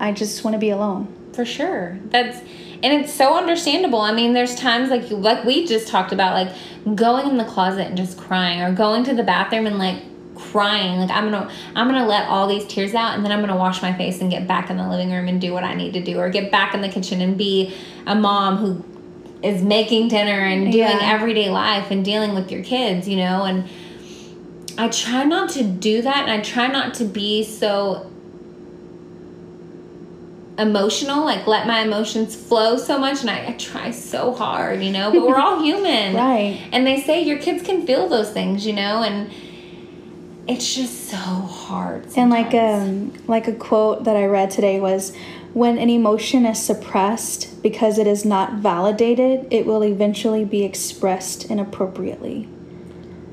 I 0.00 0.12
just 0.12 0.42
want 0.42 0.54
to 0.54 0.58
be 0.58 0.70
alone. 0.70 1.14
For 1.32 1.44
sure. 1.44 1.98
That's, 2.06 2.40
and 2.82 2.92
it's 2.92 3.12
so 3.12 3.36
understandable. 3.36 4.00
I 4.00 4.12
mean, 4.12 4.32
there's 4.32 4.56
times 4.56 4.90
like, 4.90 5.08
like 5.10 5.44
we 5.44 5.64
just 5.64 5.86
talked 5.86 6.12
about, 6.12 6.34
like, 6.34 6.96
going 6.96 7.30
in 7.30 7.36
the 7.36 7.44
closet 7.44 7.86
and 7.86 7.96
just 7.96 8.18
crying 8.18 8.60
or 8.60 8.72
going 8.72 9.04
to 9.04 9.14
the 9.14 9.22
bathroom 9.22 9.66
and, 9.66 9.78
like, 9.78 10.02
crying. 10.50 10.98
Like 10.98 11.10
i'm 11.10 11.30
gonna 11.30 11.50
i'm 11.74 11.88
gonna 11.88 12.06
let 12.06 12.28
all 12.28 12.46
these 12.46 12.66
tears 12.66 12.94
out 12.94 13.14
and 13.14 13.24
then 13.24 13.32
i'm 13.32 13.40
gonna 13.40 13.56
wash 13.56 13.82
my 13.82 13.92
face 13.92 14.20
and 14.20 14.30
get 14.30 14.46
back 14.46 14.70
in 14.70 14.76
the 14.76 14.88
living 14.88 15.10
room 15.10 15.28
and 15.28 15.40
do 15.40 15.52
what 15.52 15.64
i 15.64 15.74
need 15.74 15.92
to 15.92 16.02
do 16.02 16.18
or 16.18 16.28
get 16.30 16.50
back 16.50 16.74
in 16.74 16.80
the 16.80 16.88
kitchen 16.88 17.20
and 17.20 17.36
be 17.36 17.74
a 18.06 18.14
mom 18.14 18.56
who 18.56 18.84
is 19.42 19.62
making 19.62 20.08
dinner 20.08 20.40
and 20.44 20.72
doing 20.72 20.88
yeah. 20.88 20.98
everyday 21.02 21.48
life 21.48 21.90
and 21.90 22.04
dealing 22.04 22.34
with 22.34 22.50
your 22.50 22.62
kids 22.62 23.08
you 23.08 23.16
know? 23.16 23.44
And 23.44 23.68
i 24.76 24.88
try 24.88 25.24
not 25.24 25.50
to 25.50 25.64
do 25.64 26.02
that 26.02 26.28
and 26.28 26.30
i 26.30 26.40
try 26.40 26.66
not 26.66 26.94
to 26.94 27.04
be 27.04 27.44
so 27.44 28.10
emotional 30.58 31.24
like 31.24 31.46
let 31.46 31.68
my 31.68 31.82
emotions 31.82 32.34
flow 32.34 32.76
so 32.76 32.98
much 32.98 33.20
and 33.20 33.30
I, 33.30 33.48
I, 33.48 33.52
try 33.52 33.92
so 33.92 34.34
hard 34.34 34.82
you 34.82 34.90
know? 34.90 35.12
But 35.12 35.22
we're 35.22 35.38
all 35.38 35.62
human. 35.62 36.16
Right. 36.16 36.60
And 36.72 36.84
they 36.84 37.00
say 37.00 37.22
your 37.22 37.38
kids 37.38 37.62
can 37.62 37.86
feel 37.86 38.08
those 38.08 38.32
things 38.32 38.66
you 38.66 38.72
know? 38.72 39.02
And 39.04 39.30
it's 40.48 40.74
just 40.74 41.08
so 41.10 41.16
hard. 41.16 42.10
Sometimes. 42.10 42.16
And 42.16 42.30
like 42.30 42.54
um 42.54 43.26
like 43.26 43.48
a 43.48 43.52
quote 43.52 44.04
that 44.04 44.16
I 44.16 44.24
read 44.24 44.50
today 44.50 44.80
was 44.80 45.14
when 45.52 45.78
an 45.78 45.90
emotion 45.90 46.46
is 46.46 46.60
suppressed 46.60 47.62
because 47.62 47.98
it 47.98 48.06
is 48.06 48.24
not 48.24 48.54
validated, 48.54 49.46
it 49.50 49.66
will 49.66 49.82
eventually 49.84 50.44
be 50.44 50.64
expressed 50.64 51.50
inappropriately. 51.50 52.48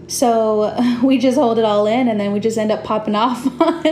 So 0.08 0.76
we 1.04 1.18
just 1.18 1.38
hold 1.38 1.58
it 1.58 1.66
all 1.66 1.88
in 1.88 2.08
and 2.08 2.20
then 2.20 2.32
we 2.32 2.40
just 2.40 2.58
end 2.58 2.72
up 2.72 2.84
popping 2.84 3.16
off 3.16 3.46
on 3.62 3.84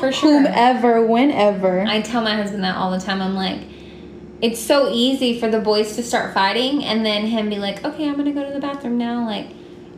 For 0.00 0.12
sure. 0.12 0.38
whomever, 0.38 1.06
whenever. 1.06 1.82
I 1.82 2.00
tell 2.02 2.22
my 2.22 2.34
husband 2.34 2.64
that 2.64 2.76
all 2.76 2.90
the 2.90 3.00
time. 3.00 3.22
I'm 3.22 3.34
like, 3.34 3.60
it's 4.40 4.60
so 4.60 4.90
easy 4.90 5.38
for 5.38 5.48
the 5.48 5.60
boys 5.60 5.94
to 5.96 6.02
start 6.02 6.34
fighting 6.34 6.84
and 6.84 7.06
then 7.06 7.26
him 7.26 7.48
be 7.48 7.58
like, 7.58 7.84
okay, 7.84 8.08
I'm 8.08 8.14
going 8.14 8.26
to 8.26 8.32
go 8.32 8.44
to 8.44 8.52
the 8.52 8.60
bathroom 8.60 8.98
now. 8.98 9.24
Like, 9.24 9.48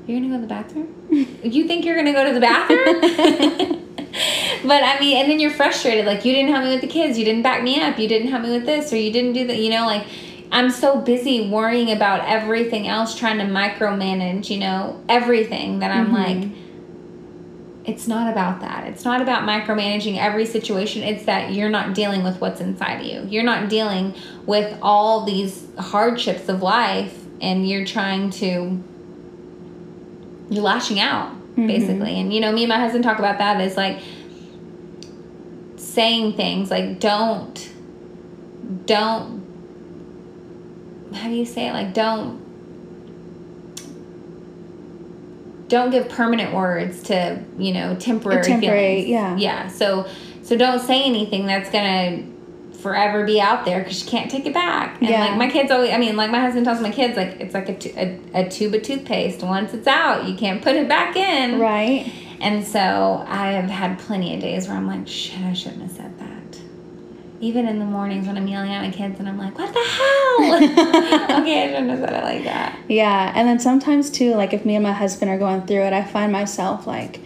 you're 0.07 0.21
gonna 0.21 0.29
go 0.29 0.37
to 0.37 0.43
the 0.43 0.47
bathroom? 0.47 1.39
you 1.43 1.67
think 1.67 1.85
you're 1.85 1.97
gonna 1.97 2.13
go 2.13 2.27
to 2.27 2.35
the 2.35 2.41
bathroom? 2.41 3.01
but 4.67 4.83
I 4.83 4.99
mean, 5.01 5.17
and 5.17 5.31
then 5.31 5.41
you're 5.41 5.51
frustrated. 5.51 6.05
Like, 6.05 6.25
you 6.25 6.33
didn't 6.33 6.53
help 6.53 6.65
me 6.65 6.71
with 6.71 6.83
the 6.83 6.87
kids. 6.87 7.19
You 7.19 7.25
didn't 7.25 7.43
back 7.43 7.63
me 7.63 7.81
up. 7.81 7.99
You 7.99 8.09
didn't 8.09 8.29
help 8.29 8.43
me 8.43 8.51
with 8.51 8.67
this, 8.67 8.93
or 8.93 8.97
you 8.97 9.13
didn't 9.13 9.33
do 9.33 9.47
that. 9.47 9.57
You 9.57 9.71
know, 9.71 9.87
like, 9.87 10.07
I'm 10.53 10.71
so 10.71 11.01
busy 11.01 11.49
worrying 11.49 11.91
about 11.91 12.29
everything 12.29 12.87
else, 12.87 13.19
trying 13.19 13.39
to 13.39 13.45
micromanage, 13.45 14.51
you 14.51 14.59
know, 14.59 15.03
everything 15.09 15.81
that 15.81 15.91
I'm 15.91 16.15
mm-hmm. 16.15 16.15
like, 16.15 16.59
it's 17.85 18.07
not 18.07 18.31
about 18.31 18.61
that. 18.61 18.87
It's 18.87 19.05
not 19.05 19.21
about 19.21 19.43
micromanaging 19.43 20.17
every 20.17 20.47
situation. 20.47 21.03
It's 21.03 21.25
that 21.25 21.53
you're 21.53 21.69
not 21.69 21.95
dealing 21.95 22.23
with 22.23 22.41
what's 22.41 22.61
inside 22.61 23.01
of 23.01 23.07
you. 23.07 23.27
You're 23.29 23.43
not 23.43 23.69
dealing 23.69 24.15
with 24.47 24.79
all 24.81 25.25
these 25.25 25.67
hardships 25.79 26.49
of 26.49 26.63
life, 26.63 27.25
and 27.41 27.69
you're 27.69 27.85
trying 27.85 28.31
to 28.31 28.83
you're 30.55 30.65
lashing 30.65 31.01
out 31.01 31.31
mm-hmm. 31.33 31.67
basically 31.67 32.21
and 32.21 32.33
you 32.33 32.41
know 32.41 32.53
me 32.53 32.65
and 32.65 32.69
my 32.69 32.79
husband 32.79 33.05
talk 33.05 33.19
about 33.19 33.39
that 33.39 33.61
as 33.61 33.77
like 33.77 34.01
saying 35.77 36.33
things 36.35 36.71
like 36.71 37.01
don't 37.01 37.71
don't 38.87 39.43
how 41.15 41.29
do 41.29 41.35
you 41.35 41.47
say 41.47 41.69
it 41.69 41.73
like 41.73 41.95
don't 41.95 42.43
don't 45.69 45.91
give 45.91 46.09
permanent 46.09 46.55
words 46.55 47.03
to 47.05 47.43
you 47.59 47.73
know 47.73 47.97
temporary, 47.97 48.43
temporary 48.43 49.05
feelings. 49.05 49.09
yeah 49.09 49.37
yeah 49.37 49.69
so 49.69 50.07
so 50.43 50.57
don't 50.57 50.81
say 50.81 51.03
anything 51.05 51.47
that's 51.47 51.71
gonna 51.71 52.23
forever 52.85 53.25
be 53.25 53.41
out 53.41 53.65
there 53.65 53.79
because 53.79 54.05
you 54.05 54.11
can't 54.11 54.31
take 54.31 54.45
it 54.45 54.53
back. 54.53 55.01
And 55.01 55.09
yeah. 55.09 55.21
like 55.21 55.39
my 55.39 55.49
kids 55.49 55.71
always, 55.71 55.91
I 55.91 55.97
mean, 55.97 56.19
like 56.19 56.31
my 56.31 56.39
husband 56.39 56.67
tells 56.67 56.83
my 56.83 56.91
kids, 56.91 57.17
like 57.17 57.41
it's 57.41 57.55
like 57.55 57.71
a, 57.71 57.99
a, 57.99 58.45
a 58.45 58.51
tube 58.51 58.75
of 58.75 58.83
toothpaste. 58.83 59.43
Once 59.43 59.73
it's 59.73 59.87
out, 59.87 60.29
you 60.29 60.37
can't 60.37 60.63
put 60.63 60.77
it 60.77 60.87
back 60.87 61.17
in. 61.17 61.59
Right. 61.59 62.13
And 62.43 62.63
so 62.63 63.25
I 63.27 63.53
have 63.53 63.71
had 63.71 63.99
plenty 63.99 64.35
of 64.35 64.43
days 64.43 64.69
where 64.69 64.77
I'm 64.77 64.87
like, 64.87 65.09
shit, 65.09 65.41
I 65.41 65.55
shouldn't 65.55 65.81
have 65.81 65.93
said 65.93 66.19
that. 66.19 66.61
Even 67.41 67.67
in 67.67 67.79
the 67.79 67.87
mornings 67.87 68.27
when 68.27 68.37
I'm 68.37 68.47
yelling 68.47 68.71
at 68.71 68.83
my 68.83 68.91
kids 68.91 69.19
and 69.19 69.31
I'm 69.31 69.39
like, 69.39 69.57
what 69.57 69.73
the 69.73 69.81
hell? 69.81 71.41
okay, 71.41 71.65
I 71.65 71.69
shouldn't 71.69 71.89
have 71.89 72.01
said 72.01 72.13
it 72.13 72.23
like 72.23 72.45
that. 72.45 72.79
Yeah. 72.87 73.33
And 73.35 73.49
then 73.49 73.61
sometimes 73.61 74.11
too, 74.11 74.35
like 74.35 74.53
if 74.53 74.67
me 74.67 74.75
and 74.75 74.83
my 74.83 74.93
husband 74.93 75.31
are 75.31 75.39
going 75.39 75.67
through 75.67 75.85
it, 75.85 75.95
I 75.95 76.05
find 76.05 76.31
myself 76.31 76.87
like, 76.87 77.21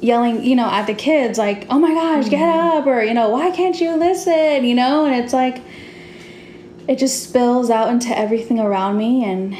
yelling, 0.00 0.44
you 0.44 0.56
know, 0.56 0.68
at 0.68 0.86
the 0.86 0.94
kids, 0.94 1.38
like, 1.38 1.66
oh 1.70 1.78
my 1.78 1.92
gosh, 1.92 2.28
get 2.28 2.40
mm-hmm. 2.40 2.78
up, 2.78 2.86
or, 2.86 3.02
you 3.02 3.14
know, 3.14 3.28
why 3.28 3.50
can't 3.50 3.80
you 3.80 3.96
listen, 3.96 4.64
you 4.64 4.74
know? 4.74 5.04
And 5.04 5.14
it's 5.14 5.32
like, 5.32 5.62
it 6.88 6.98
just 6.98 7.22
spills 7.22 7.70
out 7.70 7.88
into 7.90 8.16
everything 8.16 8.58
around 8.58 8.96
me 8.98 9.24
and. 9.24 9.56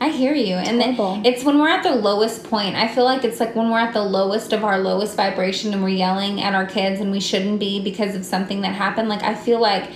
I 0.00 0.10
hear 0.10 0.32
you. 0.32 0.54
And 0.54 0.80
it's 1.26 1.42
when 1.42 1.58
we're 1.58 1.68
at 1.68 1.82
the 1.82 1.96
lowest 1.96 2.44
point. 2.44 2.76
I 2.76 2.86
feel 2.86 3.04
like 3.04 3.24
it's 3.24 3.40
like 3.40 3.56
when 3.56 3.68
we're 3.68 3.80
at 3.80 3.92
the 3.92 4.02
lowest 4.04 4.52
of 4.52 4.62
our 4.62 4.78
lowest 4.78 5.16
vibration 5.16 5.72
and 5.72 5.82
we're 5.82 5.88
yelling 5.88 6.40
at 6.40 6.54
our 6.54 6.66
kids 6.66 7.00
and 7.00 7.10
we 7.10 7.18
shouldn't 7.18 7.58
be 7.58 7.82
because 7.82 8.14
of 8.14 8.24
something 8.24 8.60
that 8.60 8.76
happened. 8.76 9.08
Like, 9.08 9.24
I 9.24 9.34
feel 9.34 9.60
like 9.60 9.90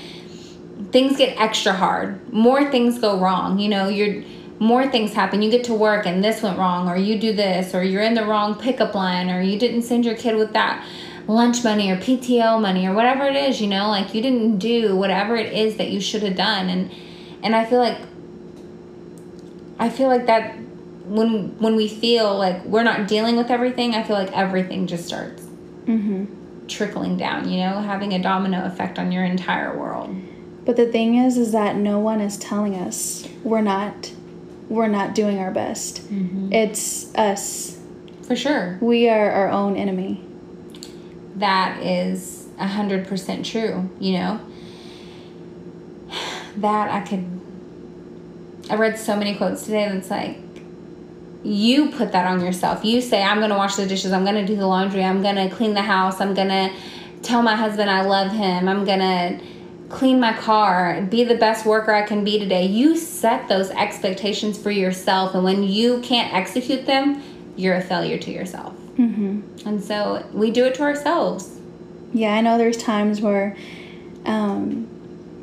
things 0.91 1.17
get 1.17 1.41
extra 1.41 1.73
hard. 1.73 2.33
More 2.33 2.69
things 2.69 2.99
go 2.99 3.17
wrong. 3.21 3.61
You 3.61 3.69
know, 3.69 3.89
you're 3.89 4.25
more 4.63 4.87
things 4.87 5.13
happen. 5.13 5.43
You 5.43 5.51
get 5.51 5.65
to 5.65 5.75
work 5.75 6.07
and 6.07 6.23
this 6.23 6.41
went 6.41 6.57
wrong, 6.57 6.89
or 6.89 6.97
you 6.97 7.19
do 7.19 7.33
this, 7.33 7.75
or 7.75 7.83
you're 7.83 8.03
in 8.03 8.15
the 8.15 8.25
wrong 8.25 8.55
pickup 8.55 8.95
line, 8.95 9.29
or 9.29 9.43
you 9.43 9.59
didn't 9.59 9.83
send 9.83 10.05
your 10.05 10.15
kid 10.15 10.37
with 10.37 10.53
that 10.53 10.87
lunch 11.27 11.65
money 11.65 11.91
or 11.91 11.97
PTO 11.97 12.61
money 12.61 12.87
or 12.87 12.95
whatever 12.95 13.25
it 13.25 13.35
is, 13.35 13.61
you 13.61 13.67
know, 13.67 13.89
like 13.89 14.15
you 14.15 14.23
didn't 14.23 14.59
do 14.59 14.97
whatever 14.97 15.37
it 15.37 15.53
is 15.53 15.77
that 15.77 15.91
you 15.91 16.01
should 16.01 16.23
have 16.23 16.37
done. 16.37 16.69
And 16.69 16.93
and 17.43 17.57
I 17.57 17.65
feel 17.65 17.81
like 17.81 17.99
I 19.81 19.89
feel 19.89 20.07
like 20.07 20.27
that 20.27 20.57
when 21.07 21.59
when 21.59 21.75
we 21.75 21.89
feel 21.89 22.39
like 22.39 22.65
we're 22.65 22.85
not 22.85 23.09
dealing 23.09 23.37
with 23.37 23.51
everything, 23.51 23.97
I 23.97 24.05
feel 24.05 24.17
like 24.17 24.31
everything 24.33 24.87
just 24.87 25.07
starts 25.07 25.43
mm-hmm. 25.43 26.67
trickling 26.69 27.17
down, 27.17 27.49
you 27.49 27.59
know, 27.59 27.81
having 27.81 28.15
a 28.15 28.23
domino 28.23 28.65
effect 28.65 29.01
on 29.01 29.11
your 29.11 29.25
entire 29.25 29.77
world. 29.77 30.15
But 30.65 30.77
the 30.77 30.87
thing 30.87 31.17
is, 31.17 31.37
is 31.37 31.51
that 31.51 31.75
no 31.75 31.99
one 31.99 32.21
is 32.21 32.37
telling 32.37 32.77
us 32.77 33.27
we're 33.43 33.61
not 33.61 34.13
we're 34.73 34.89
not 34.89 35.15
doing 35.15 35.39
our 35.39 35.51
best. 35.51 36.03
Mm-hmm. 36.09 36.53
It's 36.53 37.15
us. 37.15 37.79
For 38.27 38.35
sure. 38.35 38.79
We 38.81 39.09
are 39.09 39.31
our 39.31 39.49
own 39.51 39.77
enemy. 39.77 40.25
That 41.37 41.83
is 41.83 42.49
a 42.59 42.67
hundred 42.67 43.07
percent 43.07 43.45
true, 43.45 43.91
you 44.01 44.19
know. 44.19 44.41
that 46.57 46.91
I 46.91 47.01
could 47.07 47.41
I 48.71 48.77
read 48.77 48.99
so 48.99 49.17
many 49.17 49.35
quotes 49.35 49.65
today 49.65 49.89
that's 49.93 50.11
like 50.11 50.39
you 51.43 51.91
put 51.91 52.13
that 52.13 52.27
on 52.27 52.41
yourself. 52.41 52.85
You 52.85 53.01
say, 53.01 53.23
I'm 53.23 53.39
going 53.39 53.51
to 53.51 53.57
wash 53.57 53.75
the 53.75 53.87
dishes. 53.87 54.13
I'm 54.13 54.23
going 54.25 54.37
to 54.37 54.47
do 54.47 54.57
the 54.57 54.67
laundry. 54.67 55.03
I'm 55.03 55.23
going 55.23 55.35
to 55.35 55.55
clean 55.55 55.75
the 55.75 55.83
house. 55.83 56.21
I'm 56.21 56.35
going 56.35 56.49
to 56.49 56.73
tell 57.23 57.43
my 57.43 57.57
husband 57.57 57.91
I 57.91 58.03
love 58.03 58.31
him. 58.31 58.69
I'm 58.69 58.85
going 58.85 59.01
to 59.01 59.41
clean 59.93 60.19
my 60.19 60.33
car, 60.33 61.01
be 61.03 61.23
the 61.23 61.37
best 61.37 61.65
worker 61.65 61.93
I 61.93 62.03
can 62.03 62.25
be 62.25 62.39
today. 62.39 62.67
You 62.67 62.97
set 62.97 63.49
those 63.49 63.71
expectations 63.71 64.59
for 64.61 64.71
yourself. 64.71 65.35
And 65.35 65.45
when 65.45 65.63
you 65.63 66.01
can't 66.01 66.33
execute 66.35 66.87
them, 66.87 67.23
you're 67.57 67.77
a 67.77 67.83
failure 67.83 68.19
to 68.19 68.31
yourself. 68.31 68.75
Mm-hmm. 68.97 69.69
And 69.69 69.85
so 69.85 70.27
we 70.33 70.51
do 70.51 70.65
it 70.65 70.75
to 70.77 70.83
ourselves. 70.83 71.59
Yeah, 72.13 72.35
I 72.35 72.41
know 72.41 72.59
there's 72.59 72.77
times 72.77 73.21
where, 73.21 73.57
um, 74.25 74.89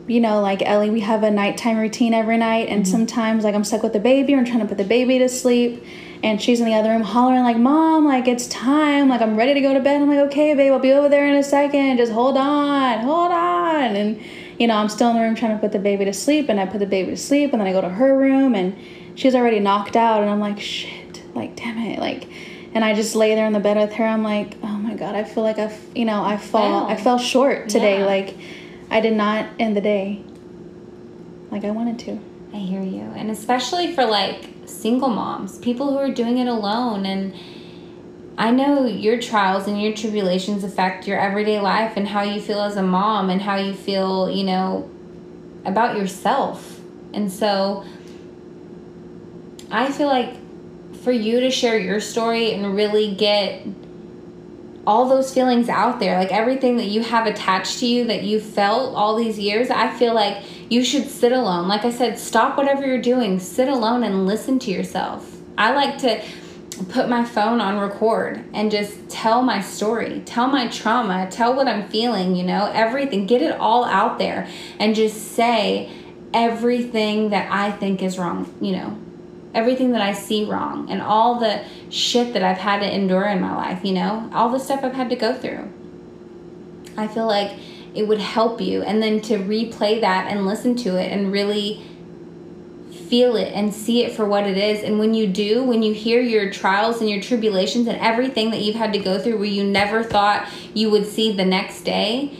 you 0.08 0.20
know, 0.20 0.42
like 0.42 0.62
Ellie, 0.64 0.90
we 0.90 1.02
have 1.02 1.24
a 1.24 1.32
nighttime 1.32 1.78
routine 1.78 2.14
every 2.14 2.38
night, 2.38 2.70
and 2.70 2.84
mm-hmm. 2.84 2.92
sometimes 2.92 3.44
like 3.44 3.56
I'm 3.56 3.64
stuck 3.64 3.84
with 3.84 3.94
the 3.94 4.00
baby 4.00 4.34
or 4.34 4.40
I'm 4.40 4.46
trying 4.46 4.60
to 4.60 4.66
put 4.66 4.78
the 4.78 4.84
baby 4.84 5.20
to 5.20 5.30
sleep, 5.30 5.84
and 6.24 6.42
she's 6.42 6.60
in 6.60 6.66
the 6.66 6.74
other 6.74 6.90
room 6.90 7.02
hollering 7.02 7.44
like, 7.44 7.58
"Mom, 7.58 8.06
like 8.06 8.28
it's 8.28 8.48
time, 8.48 9.10
like 9.10 9.22
I'm 9.22 9.36
ready 9.36 9.54
to 9.54 9.62
go 9.62 9.74
to 9.74 9.80
bed." 9.80 10.02
I'm 10.02 10.10
like, 10.10 10.20
"Okay, 10.28 10.54
babe, 10.54 10.72
I'll 10.72 10.80
be 10.80 10.92
over 10.92 11.10
there 11.10 11.28
in 11.28 11.36
a 11.36 11.44
second. 11.44 11.98
Just 11.98 12.12
hold 12.12 12.38
on, 12.38 13.00
hold 13.00 13.32
on." 13.32 13.96
And 13.96 14.22
you 14.58 14.68
know, 14.68 14.76
I'm 14.76 14.90
still 14.90 15.10
in 15.10 15.16
the 15.16 15.22
room 15.22 15.36
trying 15.36 15.56
to 15.56 15.60
put 15.60 15.72
the 15.72 15.80
baby 15.80 16.06
to 16.06 16.14
sleep, 16.14 16.50
and 16.50 16.60
I 16.60 16.66
put 16.66 16.80
the 16.80 16.86
baby 16.86 17.12
to 17.12 17.18
sleep, 17.18 17.52
and 17.54 17.62
then 17.62 17.68
I 17.68 17.72
go 17.72 17.82
to 17.82 17.90
her 17.90 18.18
room, 18.18 18.56
and 18.56 18.76
she's 19.16 19.36
already 19.36 19.60
knocked 19.60 19.96
out, 19.96 20.22
and 20.22 20.30
I'm 20.30 20.40
like, 20.40 20.60
"Shit, 20.60 21.24
like 21.34 21.56
damn 21.56 21.78
it, 21.78 22.00
like." 22.00 22.28
And 22.72 22.86
I 22.86 22.94
just 22.94 23.16
lay 23.16 23.34
there 23.34 23.48
in 23.48 23.54
the 23.54 23.60
bed 23.60 23.78
with 23.78 23.94
her. 23.94 24.06
I'm 24.06 24.22
like, 24.22 24.56
oh 24.62 24.68
my 24.68 24.94
god, 24.94 25.16
I 25.16 25.24
feel 25.24 25.42
like 25.42 25.58
I, 25.58 25.76
you 25.96 26.06
know, 26.06 26.24
I 26.24 26.38
fall, 26.38 26.86
I 26.88 26.98
fell 26.98 27.18
short 27.18 27.68
today. 27.68 27.98
Yeah. 27.98 28.06
Like, 28.06 28.38
I 28.92 29.00
did 29.00 29.14
not 29.14 29.48
end 29.58 29.76
the 29.76 29.82
day 29.82 30.24
like 31.52 31.64
I 31.64 31.72
wanted 31.72 32.00
to. 32.00 32.20
I 32.54 32.58
hear 32.58 32.82
you. 32.82 33.02
And 33.02 33.32
especially 33.32 33.94
for 33.94 34.06
like 34.06 34.59
single 34.70 35.10
moms, 35.10 35.58
people 35.58 35.92
who 35.92 35.98
are 35.98 36.12
doing 36.12 36.38
it 36.38 36.48
alone. 36.48 37.06
And 37.06 37.34
I 38.38 38.52
know 38.52 38.86
your 38.86 39.20
trials 39.20 39.68
and 39.68 39.82
your 39.82 39.94
tribulations 39.94 40.64
affect 40.64 41.08
your 41.08 41.20
everyday 41.20 41.60
life 41.60 41.94
and 41.96 42.08
how 42.08 42.22
you 42.22 42.40
feel 42.40 42.62
as 42.62 42.78
a 42.78 42.84
mom 42.84 43.30
and 43.30 43.42
how 43.42 43.58
you 43.58 43.74
feel, 43.74 44.30
you 44.30 44.44
know, 44.44 44.90
about 45.66 45.98
yourself. 45.98 46.80
And 47.14 47.32
so 47.32 47.84
I 49.72 49.92
feel 49.92 50.08
like 50.08 50.36
for 51.02 51.12
you 51.12 51.40
to 51.42 51.52
share 51.52 51.78
your 51.78 52.00
story 52.00 52.54
and 52.54 52.76
really 52.76 53.14
get 53.16 53.66
all 54.88 55.08
those 55.08 55.34
feelings 55.34 55.70
out 55.70 56.00
there, 56.00 56.18
like 56.18 56.32
everything 56.32 56.78
that 56.78 56.88
you 56.88 57.04
have 57.04 57.28
attached 57.28 57.80
to 57.80 57.88
you 57.88 58.06
that 58.06 58.24
you 58.24 58.40
felt 58.40 58.96
all 58.96 59.16
these 59.16 59.38
years, 59.38 59.70
I 59.70 59.90
feel 59.96 60.14
like 60.14 60.44
you 60.72 60.84
should 60.84 61.08
sit 61.08 61.32
alone. 61.32 61.68
Like 61.68 61.86
I 61.86 61.92
said, 61.92 62.18
stop 62.18 62.58
whatever 62.58 62.86
you're 62.86 63.02
doing, 63.02 63.40
sit 63.40 63.68
alone 63.68 64.04
and 64.04 64.26
listen 64.26 64.60
to 64.60 64.72
yourself. 64.72 65.38
I 65.58 65.74
like 65.74 65.98
to 66.00 66.22
put 66.90 67.10
my 67.10 67.26
phone 67.26 67.60
on 67.60 67.78
record 67.80 68.44
and 68.54 68.72
just 68.72 69.10
tell 69.10 69.42
my 69.42 69.62
story, 69.62 70.22
tell 70.26 70.48
my 70.48 70.68
trauma, 70.68 71.28
tell 71.30 71.54
what 71.54 71.68
I'm 71.68 71.90
feeling, 71.90 72.36
you 72.36 72.44
know, 72.44 72.72
everything, 72.74 73.26
get 73.26 73.42
it 73.42 73.60
all 73.60 73.84
out 73.86 74.18
there 74.18 74.48
and 74.80 74.96
just 74.96 75.34
say 75.34 75.92
everything 76.34 77.32
that 77.32 77.52
I 77.52 77.72
think 77.72 78.02
is 78.02 78.18
wrong, 78.18 78.54
you 78.62 78.72
know, 78.74 78.98
everything 79.54 79.92
that 79.92 80.02
I 80.02 80.14
see 80.14 80.46
wrong 80.46 80.90
and 80.90 81.02
all 81.02 81.40
the 81.40 81.64
shit 81.90 82.34
that 82.34 82.44
I've 82.44 82.58
had 82.58 82.80
to 82.80 82.94
endure 82.94 83.26
in 83.26 83.42
my 83.42 83.56
life, 83.56 83.84
you 83.84 83.94
know, 83.94 84.30
all 84.34 84.50
the 84.50 84.60
stuff 84.60 84.84
I've 84.84 84.94
had 84.94 85.10
to 85.10 85.16
go 85.16 85.34
through. 85.34 85.72
I 86.98 87.08
feel 87.08 87.26
like 87.26 87.58
it 87.96 88.08
would 88.08 88.20
help 88.20 88.62
you 88.62 88.84
and 88.84 89.02
then 89.02 89.22
to 89.22 89.38
replay 89.38 90.00
that 90.02 90.28
and 90.28 90.46
listen 90.46 90.76
to 90.78 90.98
it 90.98 91.12
and 91.12 91.32
really 91.32 91.84
feel 93.08 93.36
it 93.36 93.52
and 93.54 93.74
see 93.74 94.04
it 94.04 94.16
for 94.16 94.26
what 94.26 94.46
it 94.46 94.58
is. 94.58 94.84
And 94.84 95.00
when 95.00 95.16
you 95.16 95.26
do, 95.26 95.64
when 95.64 95.82
you 95.82 95.94
hear 95.94 96.22
your 96.22 96.52
trials 96.52 97.02
and 97.02 97.10
your 97.10 97.22
tribulations 97.22 97.88
and 97.88 98.00
everything 98.00 98.52
that 98.52 98.62
you've 98.62 98.76
had 98.76 98.94
to 98.94 99.00
go 99.00 99.20
through 99.20 99.38
where 99.38 99.48
you 99.48 99.64
never 99.64 100.04
thought 100.04 100.48
you 100.76 100.92
would 100.92 101.08
see 101.08 101.32
the 101.32 101.46
next 101.46 101.82
day, 101.82 102.38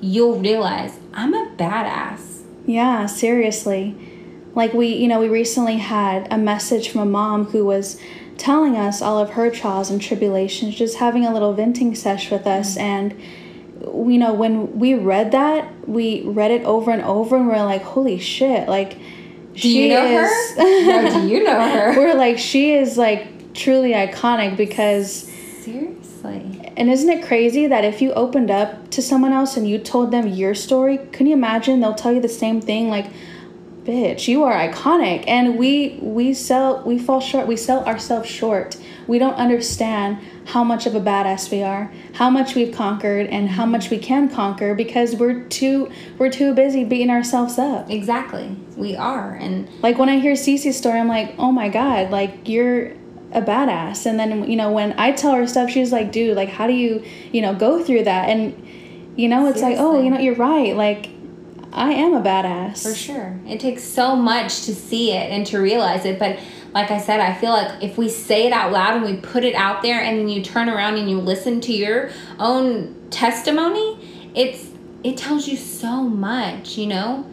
you'll 0.00 0.38
realize 0.38 1.00
I'm 1.12 1.34
a 1.34 1.50
badass. 1.56 2.42
Yeah, 2.66 3.06
seriously 3.06 4.15
like 4.56 4.72
we, 4.72 4.88
you 4.88 5.06
know, 5.06 5.20
we 5.20 5.28
recently 5.28 5.76
had 5.76 6.26
a 6.32 6.38
message 6.38 6.88
from 6.88 7.02
a 7.02 7.06
mom 7.06 7.44
who 7.44 7.64
was 7.64 8.00
telling 8.38 8.76
us 8.76 9.02
all 9.02 9.18
of 9.18 9.30
her 9.30 9.50
trials 9.50 9.90
and 9.90 10.00
tribulations, 10.00 10.74
just 10.74 10.96
having 10.96 11.26
a 11.26 11.32
little 11.32 11.52
venting 11.52 11.94
sesh 11.94 12.30
with 12.30 12.46
us. 12.46 12.76
Mm-hmm. 12.76 12.80
And, 12.80 14.10
you 14.10 14.18
know, 14.18 14.32
when 14.32 14.78
we 14.78 14.94
read 14.94 15.30
that, 15.32 15.86
we 15.86 16.22
read 16.22 16.50
it 16.50 16.64
over 16.64 16.90
and 16.90 17.02
over 17.02 17.36
and 17.36 17.46
we're 17.46 17.62
like, 17.64 17.82
holy 17.82 18.18
shit, 18.18 18.66
like, 18.66 18.98
do 19.52 19.60
she 19.60 19.84
you 19.84 19.88
know 19.90 20.06
is, 20.06 20.56
her? 20.56 21.20
do 21.20 21.28
you 21.28 21.44
know 21.44 21.60
her? 21.60 21.94
we're 21.96 22.14
like, 22.14 22.38
she 22.38 22.72
is 22.72 22.96
like 22.96 23.52
truly 23.52 23.92
iconic 23.92 24.56
because. 24.56 25.30
Seriously. 25.60 26.72
And 26.78 26.90
isn't 26.90 27.08
it 27.08 27.26
crazy 27.26 27.66
that 27.66 27.84
if 27.84 28.00
you 28.00 28.12
opened 28.14 28.50
up 28.50 28.90
to 28.90 29.02
someone 29.02 29.32
else 29.32 29.56
and 29.56 29.68
you 29.68 29.78
told 29.78 30.10
them 30.10 30.26
your 30.26 30.54
story, 30.54 30.98
can 31.12 31.26
you 31.26 31.34
imagine 31.34 31.80
they'll 31.80 31.94
tell 31.94 32.12
you 32.12 32.20
the 32.20 32.28
same 32.28 32.60
thing? 32.60 32.88
Like, 32.88 33.06
bitch. 33.86 34.28
You 34.28 34.42
are 34.44 34.52
iconic. 34.52 35.24
And 35.26 35.56
we 35.56 35.98
we 36.02 36.34
sell 36.34 36.82
we 36.84 36.98
fall 36.98 37.20
short 37.20 37.46
we 37.46 37.56
sell 37.56 37.84
ourselves 37.84 38.28
short. 38.28 38.76
We 39.06 39.18
don't 39.18 39.34
understand 39.34 40.18
how 40.46 40.64
much 40.64 40.86
of 40.86 40.94
a 40.94 41.00
badass 41.00 41.50
we 41.50 41.62
are 41.62 41.92
how 42.14 42.30
much 42.30 42.54
we've 42.54 42.74
conquered 42.74 43.26
and 43.26 43.48
how 43.48 43.66
much 43.66 43.90
we 43.90 43.98
can 43.98 44.28
conquer 44.28 44.74
because 44.74 45.14
we're 45.16 45.42
too 45.44 45.90
we're 46.18 46.30
too 46.30 46.54
busy 46.54 46.84
beating 46.84 47.10
ourselves 47.10 47.58
up. 47.58 47.90
Exactly. 47.90 48.56
We 48.76 48.96
are. 48.96 49.34
And 49.34 49.68
like 49.82 49.98
when 49.98 50.08
i 50.08 50.18
hear 50.18 50.34
Cece's 50.34 50.76
story 50.76 50.98
i'm 50.98 51.08
like 51.08 51.34
oh 51.38 51.52
my 51.52 51.68
god 51.68 52.10
like 52.10 52.48
you're 52.48 52.92
a 53.32 53.42
badass. 53.42 54.06
And 54.06 54.18
then 54.18 54.48
you 54.50 54.56
know 54.56 54.72
when 54.72 54.98
i 54.98 55.12
tell 55.12 55.34
her 55.34 55.46
stuff 55.46 55.70
she's 55.70 55.92
like 55.92 56.12
dude 56.12 56.36
like 56.36 56.48
how 56.48 56.66
do 56.66 56.72
you 56.72 57.04
you 57.32 57.42
know 57.42 57.54
go 57.54 57.82
through 57.82 58.04
that? 58.04 58.28
And 58.28 58.62
you 59.16 59.28
know 59.28 59.46
it's 59.48 59.60
Seriously. 59.60 59.84
like 59.84 59.94
oh 59.94 60.02
you 60.02 60.10
know 60.10 60.18
you're 60.18 60.34
right. 60.34 60.74
Like 60.76 61.10
I 61.76 61.92
am 61.92 62.14
a 62.14 62.22
badass. 62.22 62.82
For 62.82 62.94
sure. 62.94 63.38
It 63.46 63.60
takes 63.60 63.84
so 63.84 64.16
much 64.16 64.62
to 64.62 64.74
see 64.74 65.12
it 65.12 65.30
and 65.30 65.46
to 65.48 65.58
realize 65.58 66.06
it. 66.06 66.18
But 66.18 66.38
like 66.72 66.90
I 66.90 66.98
said, 66.98 67.20
I 67.20 67.34
feel 67.34 67.50
like 67.50 67.82
if 67.82 67.98
we 67.98 68.08
say 68.08 68.46
it 68.46 68.52
out 68.52 68.72
loud 68.72 68.96
and 68.96 69.04
we 69.04 69.18
put 69.18 69.44
it 69.44 69.54
out 69.54 69.82
there 69.82 70.00
and 70.00 70.18
then 70.18 70.30
you 70.30 70.42
turn 70.42 70.70
around 70.70 70.96
and 70.96 71.08
you 71.08 71.20
listen 71.20 71.60
to 71.60 71.74
your 71.74 72.10
own 72.38 72.96
testimony, 73.10 74.30
it's 74.34 74.70
it 75.04 75.18
tells 75.18 75.46
you 75.46 75.56
so 75.56 76.02
much, 76.02 76.78
you 76.78 76.86
know? 76.86 77.26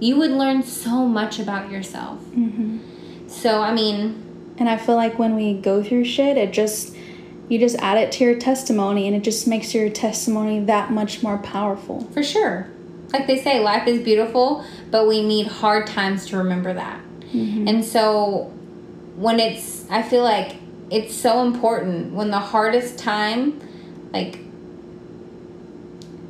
You 0.00 0.18
would 0.18 0.30
learn 0.32 0.62
so 0.62 1.06
much 1.06 1.40
about 1.40 1.70
yourself. 1.70 2.20
Mm-hmm. 2.26 3.26
So, 3.26 3.62
I 3.62 3.72
mean. 3.72 4.24
And 4.58 4.68
I 4.68 4.76
feel 4.76 4.96
like 4.96 5.20
when 5.20 5.36
we 5.36 5.54
go 5.54 5.84
through 5.84 6.04
shit, 6.04 6.36
it 6.36 6.52
just 6.52 6.94
you 7.48 7.58
just 7.60 7.76
add 7.76 7.96
it 7.96 8.10
to 8.12 8.24
your 8.24 8.34
testimony 8.34 9.06
and 9.06 9.16
it 9.16 9.22
just 9.22 9.46
makes 9.46 9.72
your 9.72 9.88
testimony 9.88 10.60
that 10.64 10.90
much 10.90 11.22
more 11.22 11.38
powerful. 11.38 12.04
For 12.12 12.22
sure 12.22 12.68
like 13.12 13.26
they 13.26 13.40
say, 13.40 13.60
life 13.60 13.86
is 13.86 14.02
beautiful, 14.02 14.64
but 14.90 15.06
we 15.06 15.24
need 15.24 15.46
hard 15.46 15.86
times 15.86 16.26
to 16.26 16.36
remember 16.36 16.74
that. 16.74 17.00
Mm-hmm. 17.32 17.68
And 17.68 17.84
so 17.84 18.52
when 19.16 19.40
it's, 19.40 19.88
I 19.90 20.02
feel 20.02 20.22
like 20.22 20.56
it's 20.90 21.14
so 21.14 21.44
important 21.46 22.12
when 22.12 22.30
the 22.30 22.38
hardest 22.38 22.98
time, 22.98 23.60
like, 24.12 24.40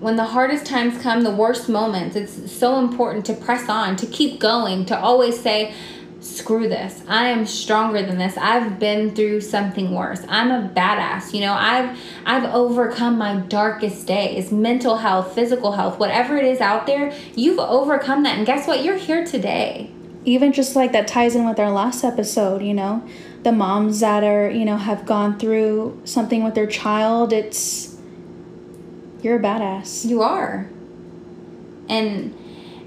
when 0.01 0.17
the 0.17 0.25
hardest 0.25 0.64
times 0.67 1.01
come, 1.03 1.23
the 1.23 1.35
worst 1.35 1.69
moments, 1.69 2.14
it's 2.14 2.53
so 2.53 2.79
important 2.79 3.27
to 3.27 3.35
press 3.35 3.69
on, 3.69 3.97
to 3.97 4.07
keep 4.07 4.38
going, 4.38 4.85
to 4.87 4.99
always 4.99 5.41
say, 5.41 5.75
screw 6.20 6.68
this. 6.68 7.02
I 7.09 7.28
am 7.28 7.46
stronger 7.46 8.02
than 8.02 8.18
this. 8.18 8.37
I've 8.37 8.78
been 8.78 9.14
through 9.14 9.40
something 9.40 9.94
worse. 9.94 10.20
I'm 10.28 10.50
a 10.50 10.68
badass. 10.68 11.33
You 11.33 11.42
know, 11.42 11.52
I've 11.52 11.98
I've 12.26 12.44
overcome 12.54 13.18
my 13.18 13.37
darkest 13.37 14.07
days, 14.07 14.50
mental 14.50 14.96
health, 14.96 15.35
physical 15.35 15.72
health, 15.72 15.98
whatever 15.98 16.37
it 16.37 16.44
is 16.44 16.61
out 16.61 16.87
there, 16.87 17.14
you've 17.35 17.59
overcome 17.59 18.24
that. 18.24 18.37
And 18.37 18.46
guess 18.46 18.66
what? 18.66 18.85
You're 18.85 18.96
here 18.96 19.24
today. 19.24 19.90
Even 20.24 20.52
just 20.52 20.74
like 20.76 20.92
that 20.92 21.07
ties 21.07 21.35
in 21.37 21.48
with 21.48 21.59
our 21.59 21.70
last 21.70 22.04
episode, 22.04 22.62
you 22.62 22.74
know, 22.74 23.07
the 23.44 23.52
moms 23.52 24.00
that 24.00 24.24
are, 24.24 24.50
you 24.50 24.64
know, 24.64 24.76
have 24.76 25.07
gone 25.07 25.38
through 25.38 26.00
something 26.04 26.42
with 26.42 26.54
their 26.54 26.66
child, 26.66 27.33
it's 27.33 27.96
you're 29.22 29.37
a 29.37 29.42
badass. 29.42 30.04
You 30.04 30.22
are. 30.22 30.68
And 31.88 32.37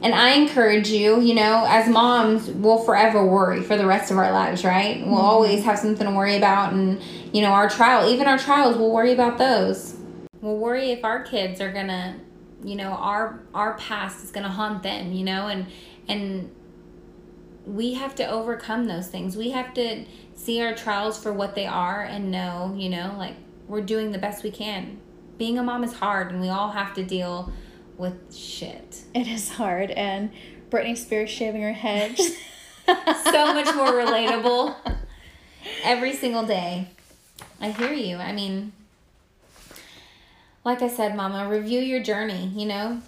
and 0.04 0.16
I 0.16 0.32
encourage 0.32 0.90
you, 0.90 1.22
you 1.22 1.36
know, 1.36 1.64
as 1.68 1.88
moms, 1.88 2.50
we'll 2.50 2.80
forever 2.80 3.24
worry 3.24 3.62
for 3.62 3.78
the 3.78 3.86
rest 3.86 4.10
of 4.10 4.18
our 4.18 4.32
lives, 4.32 4.64
right? 4.64 5.00
We'll 5.00 5.16
mm-hmm. 5.16 5.16
always 5.16 5.64
have 5.64 5.78
something 5.78 6.08
to 6.08 6.14
worry 6.14 6.38
about. 6.38 6.74
And, 6.74 7.00
you 7.32 7.42
know, 7.42 7.50
our 7.50 7.70
trial, 7.70 8.10
even 8.10 8.28
our 8.28 8.40
trials, 8.40 8.78
we'll 8.78 8.92
worry 8.92 9.14
about 9.14 9.38
those. 9.38 9.96
We'll 10.42 10.58
worry 10.58 10.90
if 10.90 11.06
our 11.06 11.22
kids 11.22 11.62
are 11.62 11.72
going 11.72 11.88
to, 11.88 12.16
you 12.64 12.76
know, 12.76 12.92
our 12.92 13.44
our 13.54 13.76
past 13.76 14.24
is 14.24 14.32
going 14.32 14.44
to 14.44 14.50
haunt 14.50 14.82
them, 14.82 15.12
you 15.14 15.24
know, 15.24 15.48
and 15.48 15.68
and 16.08 16.52
we 17.66 17.94
have 17.94 18.16
to 18.16 18.28
overcome 18.28 18.86
those 18.88 19.08
things. 19.08 19.38
We 19.38 19.52
have 19.52 19.72
to 19.76 20.06
see 20.34 20.62
our 20.62 20.74
trials 20.74 21.22
for 21.22 21.32
what 21.32 21.54
they 21.54 21.68
are 21.68 22.02
and 22.02 22.32
know, 22.32 22.74
you 22.76 22.90
know, 22.90 23.14
like 23.20 23.36
we're 23.68 23.82
doing 23.82 24.12
the 24.12 24.18
best 24.18 24.44
we 24.44 24.50
can. 24.50 25.00
Being 25.38 25.60
a 25.60 25.64
mom 25.64 25.84
is 25.84 25.94
hard 25.94 26.32
and 26.32 26.42
we 26.42 26.50
all 26.50 26.72
have 26.72 26.96
to 26.96 27.04
deal 27.04 27.52
with 28.02 28.36
shit. 28.36 29.04
It 29.14 29.28
is 29.28 29.52
hard. 29.52 29.92
And 29.92 30.32
Britney 30.70 30.98
Spears 30.98 31.30
shaving 31.30 31.62
her 31.62 31.72
head. 31.72 32.18
so 32.88 33.54
much 33.54 33.74
more 33.76 33.94
relatable 33.94 34.76
every 35.84 36.14
single 36.14 36.44
day. 36.44 36.90
I 37.62 37.70
hear 37.70 37.94
you. 37.94 38.18
I 38.18 38.34
mean, 38.34 38.74
like 40.66 40.82
I 40.82 40.90
said, 40.90 41.16
Mama, 41.16 41.48
review 41.48 41.80
your 41.80 42.02
journey, 42.02 42.48
you 42.56 42.66
know? 42.66 43.02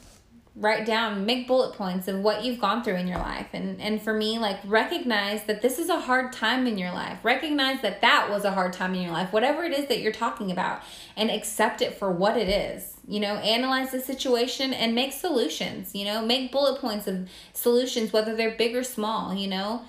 Write 0.56 0.86
down, 0.86 1.26
make 1.26 1.48
bullet 1.48 1.76
points 1.76 2.08
of 2.08 2.20
what 2.20 2.44
you've 2.44 2.60
gone 2.60 2.84
through 2.84 2.98
in 2.98 3.08
your 3.08 3.18
life. 3.18 3.48
And, 3.54 3.82
and 3.82 4.00
for 4.00 4.14
me, 4.14 4.38
like, 4.38 4.60
recognize 4.66 5.44
that 5.46 5.64
this 5.64 5.80
is 5.80 5.90
a 5.90 6.00
hard 6.00 6.32
time 6.32 6.68
in 6.68 6.78
your 6.78 6.92
life. 6.92 7.18
Recognize 7.24 7.82
that 7.82 8.02
that 8.02 8.30
was 8.30 8.46
a 8.46 8.52
hard 8.52 8.72
time 8.72 8.94
in 8.94 9.02
your 9.02 9.12
life, 9.12 9.34
whatever 9.34 9.64
it 9.64 9.74
is 9.74 9.88
that 9.88 10.00
you're 10.00 10.12
talking 10.12 10.52
about, 10.52 10.84
and 11.18 11.32
accept 11.32 11.82
it 11.82 11.98
for 11.98 12.12
what 12.12 12.38
it 12.38 12.50
is. 12.50 12.94
You 13.08 13.20
know, 13.20 13.36
analyze 13.38 13.92
the 13.92 14.00
situation 14.00 14.74
and 14.74 14.94
make 14.94 15.12
solutions, 15.12 15.96
you 15.96 16.06
know, 16.06 16.24
make 16.24 16.52
bullet 16.52 16.80
points 16.80 17.08
of 17.08 17.28
solutions, 17.54 18.14
whether 18.14 18.36
they're 18.36 18.56
big 18.56 18.76
or 18.76 18.84
small, 18.84 19.34
you 19.34 19.48
know? 19.48 19.82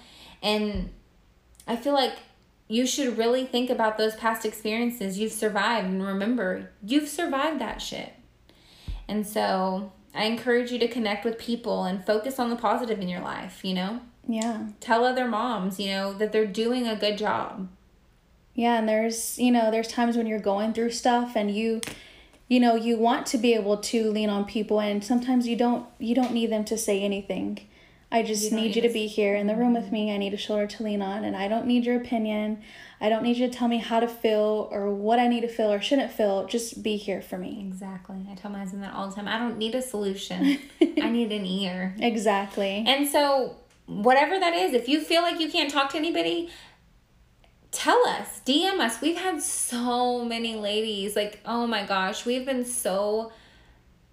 And 0.43 0.91
I 1.67 1.77
feel 1.77 1.93
like 1.93 2.15
you 2.69 2.87
should 2.87 3.19
really 3.19 3.45
think 3.45 3.69
about 3.69 3.99
those 3.99 4.17
past 4.17 4.47
experiences 4.47 5.19
you've 5.19 5.33
survived 5.33 5.87
and 5.87 6.03
remember 6.03 6.71
you've 6.83 7.09
survived 7.09 7.61
that 7.61 7.83
shit. 7.83 8.15
And 9.07 9.27
so 9.27 9.93
I 10.15 10.25
encourage 10.25 10.71
you 10.71 10.79
to 10.79 10.89
connect 10.89 11.25
with 11.25 11.39
people 11.39 11.85
and 11.85 12.05
focus 12.05 12.39
on 12.39 12.51
the 12.51 12.57
positive 12.57 13.01
in 13.01 13.09
your 13.09 13.21
life, 13.21 13.65
you 13.65 13.75
know? 13.75 14.01
Yeah. 14.29 14.69
Tell 14.81 15.05
other 15.05 15.27
moms, 15.27 15.79
you 15.81 15.91
know, 15.91 16.13
that 16.15 16.33
they're 16.33 16.47
doing 16.47 16.87
a 16.87 16.97
good 16.97 17.19
job. 17.19 17.69
Yeah, 18.55 18.79
and 18.79 18.89
there's, 18.89 19.39
you 19.39 19.51
know, 19.51 19.71
there's 19.71 19.89
times 19.89 20.17
when 20.17 20.27
you're 20.27 20.39
going 20.39 20.73
through 20.73 20.91
stuff 20.93 21.33
and 21.35 21.55
you 21.55 21.81
you 22.47 22.61
know, 22.61 22.75
you 22.75 22.99
want 22.99 23.27
to 23.29 23.39
be 23.39 23.55
able 23.55 23.79
to 23.79 24.11
lean 24.11 24.29
on 24.29 24.45
people 24.45 24.79
and 24.79 25.03
sometimes 25.03 25.49
you 25.49 25.57
don't 25.57 25.87
you 25.99 26.15
don't 26.15 26.33
need 26.33 26.51
them 26.51 26.65
to 26.67 26.79
say 26.79 27.03
anything. 27.03 27.59
I 28.15 28.23
just 28.23 28.45
You 28.45 28.57
need 28.57 28.75
don't 28.75 28.77
you 28.77 28.83
to 28.83 28.89
be 28.91 29.09
here 29.09 29.35
in 29.35 29.49
the 29.49 29.57
room 29.57 29.75
with 29.75 29.91
me. 29.91 30.15
I 30.15 30.19
need 30.19 30.33
a 30.33 30.37
shoulder 30.37 30.69
to 30.69 30.83
lean 30.85 31.03
on 31.03 31.25
and 31.25 31.37
I 31.37 31.49
don't 31.49 31.67
need 31.67 31.85
your 31.85 31.97
opinion. 31.97 32.63
I 33.01 33.09
don't 33.09 33.25
need 33.25 33.37
you 33.37 33.49
to 33.49 33.53
tell 33.53 33.67
me 33.67 33.79
how 33.79 33.99
to 33.99 34.07
feel 34.07 34.69
or 34.71 34.89
what 34.95 35.19
I 35.19 35.27
need 35.27 35.41
to 35.41 35.49
feel 35.49 35.73
or 35.73 35.81
shouldn't 35.81 36.13
feel. 36.13 36.47
Just 36.47 36.81
be 36.81 36.97
here 36.97 37.21
for 37.21 37.37
me. 37.37 37.67
Exactly. 37.69 38.25
I 38.31 38.37
tell 38.37 38.53
my 38.53 38.61
husband 38.61 38.85
that 38.85 38.95
all 38.95 39.09
the 39.09 39.17
time. 39.17 39.27
I 39.27 39.37
don't 39.37 39.59
need 39.59 39.75
a 39.75 39.83
solution. 39.83 40.61
I 41.03 41.11
need 41.11 41.33
an 41.33 41.45
ear. 41.45 41.97
Exactly. 41.99 42.85
And 42.87 43.09
so, 43.09 43.57
whatever 43.87 44.39
that 44.39 44.55
is, 44.55 44.75
if 44.75 44.89
you 44.89 45.01
feel 45.01 45.23
like 45.23 45.41
you 45.41 45.51
can't 45.51 45.69
talk 45.69 45.91
to 45.91 45.99
anybody, 45.99 46.51
tell 47.73 48.07
us, 48.07 48.41
DM 48.47 48.79
us. 48.79 49.01
We've 49.01 49.19
had 49.19 49.43
so 49.43 50.25
many 50.25 50.55
ladies, 50.55 51.17
like, 51.17 51.41
oh 51.45 51.67
my 51.67 51.85
gosh, 51.85 52.25
we've 52.25 52.47
been 52.47 52.65
so 52.65 53.33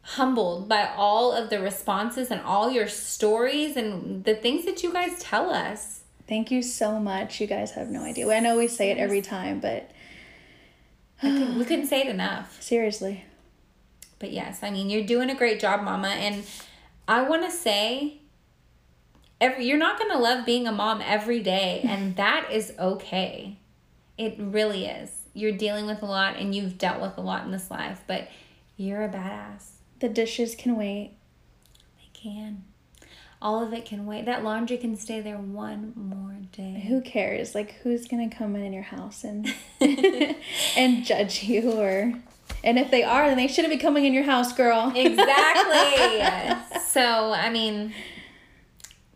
humbled 0.04 0.68
by 0.68 0.92
all 0.96 1.32
of 1.32 1.50
the 1.50 1.60
responses 1.60 2.32
and 2.32 2.42
all 2.42 2.72
your 2.72 2.88
stories 2.88 3.78
and 3.78 4.24
the 4.24 4.36
things 4.36 4.66
that 4.66 4.84
you 4.84 4.92
guys 4.92 5.20
tell 5.20 5.50
us. 5.50 6.02
Thank 6.28 6.52
you 6.52 6.62
so 6.62 7.00
much. 7.00 7.40
You 7.40 7.48
guys 7.48 7.72
have 7.72 7.90
no 7.90 8.04
idea. 8.04 8.30
I 8.30 8.40
know 8.40 8.58
we 8.58 8.68
say 8.68 8.92
it 8.92 8.98
every 8.98 9.22
time, 9.22 9.60
but 9.60 9.92
we 11.24 11.66
couldn't 11.66 11.88
say 11.88 12.02
it 12.02 12.08
enough. 12.08 12.62
seriously. 12.62 13.26
But 14.20 14.32
yes, 14.32 14.60
I 14.62 14.70
mean, 14.70 14.90
you're 14.90 15.04
doing 15.04 15.30
a 15.30 15.36
great 15.36 15.60
job, 15.60 15.82
Mama. 15.82 16.10
And 16.10 16.44
I 17.08 17.24
want 17.24 17.44
to 17.44 17.52
say, 17.52 18.20
every 19.40 19.66
you're 19.66 19.78
not 19.78 19.98
going 19.98 20.12
to 20.12 20.18
love 20.18 20.46
being 20.46 20.68
a 20.68 20.72
mom 20.72 21.02
every 21.04 21.42
day, 21.42 21.82
and 21.88 22.16
that 22.16 22.48
is 22.52 22.74
okay. 22.80 23.58
It 24.18 24.36
really 24.38 24.86
is. 24.86 25.24
You're 25.34 25.54
dealing 25.54 25.86
with 25.86 26.02
a 26.04 26.06
lot, 26.06 26.38
and 26.38 26.54
you've 26.54 26.78
dealt 26.78 27.02
with 27.02 27.18
a 27.18 27.22
lot 27.22 27.46
in 27.46 27.52
this 27.52 27.72
life, 27.72 28.02
but 28.08 28.30
you're 28.78 29.04
a 29.04 29.10
badass. 29.10 29.71
The 30.02 30.10
dishes 30.10 30.56
can 30.56 30.76
wait. 30.76 31.14
They 31.98 32.10
can. 32.14 32.64
All 33.42 33.64
of 33.64 33.74
it 33.74 33.86
can 33.86 34.06
wait. 34.06 34.26
That 34.26 34.44
laundry 34.44 34.78
can 34.78 34.96
stay 34.98 35.22
there 35.22 35.38
one 35.38 35.94
more 35.96 36.36
day. 36.52 36.84
Who 36.88 37.02
cares? 37.02 37.56
Like 37.56 37.76
who's 37.84 38.08
gonna 38.08 38.30
come 38.30 38.56
in 38.56 38.74
your 38.74 38.84
house 38.84 39.24
and 39.24 39.52
and 40.76 41.06
judge 41.06 41.44
you 41.44 41.72
or 41.72 42.14
and 42.64 42.78
if 42.78 42.92
they 42.92 43.04
are, 43.04 43.28
then 43.28 43.38
they 43.38 43.48
shouldn't 43.48 43.74
be 43.74 43.80
coming 43.80 44.06
in 44.06 44.14
your 44.14 44.24
house, 44.24 44.54
girl. 44.54 44.92
Exactly. 44.96 46.80
so, 46.80 47.34
I 47.34 47.50
mean, 47.50 47.94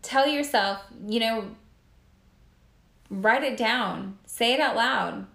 tell 0.01 0.27
yourself, 0.27 0.79
you 1.07 1.19
know, 1.19 1.51
write 3.09 3.43
it 3.43 3.57
down, 3.57 4.17
say 4.25 4.53
it 4.53 4.59
out 4.59 4.75
loud. 4.75 5.27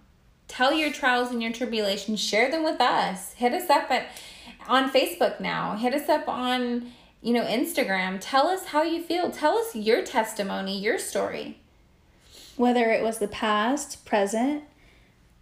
Tell 0.48 0.72
your 0.72 0.90
trials 0.90 1.30
and 1.30 1.42
your 1.42 1.52
tribulations, 1.52 2.20
share 2.20 2.50
them 2.50 2.64
with 2.64 2.80
us. 2.80 3.34
Hit 3.34 3.52
us 3.52 3.70
up 3.70 3.90
at 3.90 4.08
on 4.70 4.90
Facebook 4.90 5.40
now. 5.40 5.76
Hit 5.76 5.92
us 5.92 6.08
up 6.08 6.28
on, 6.28 6.92
you 7.20 7.32
know, 7.34 7.44
Instagram. 7.44 8.18
Tell 8.20 8.46
us 8.46 8.66
how 8.66 8.82
you 8.82 9.02
feel. 9.02 9.30
Tell 9.30 9.58
us 9.58 9.74
your 9.74 10.02
testimony, 10.02 10.78
your 10.78 10.98
story. 10.98 11.58
Whether 12.56 12.90
it 12.90 13.02
was 13.02 13.18
the 13.18 13.28
past, 13.28 14.04
present, 14.04 14.64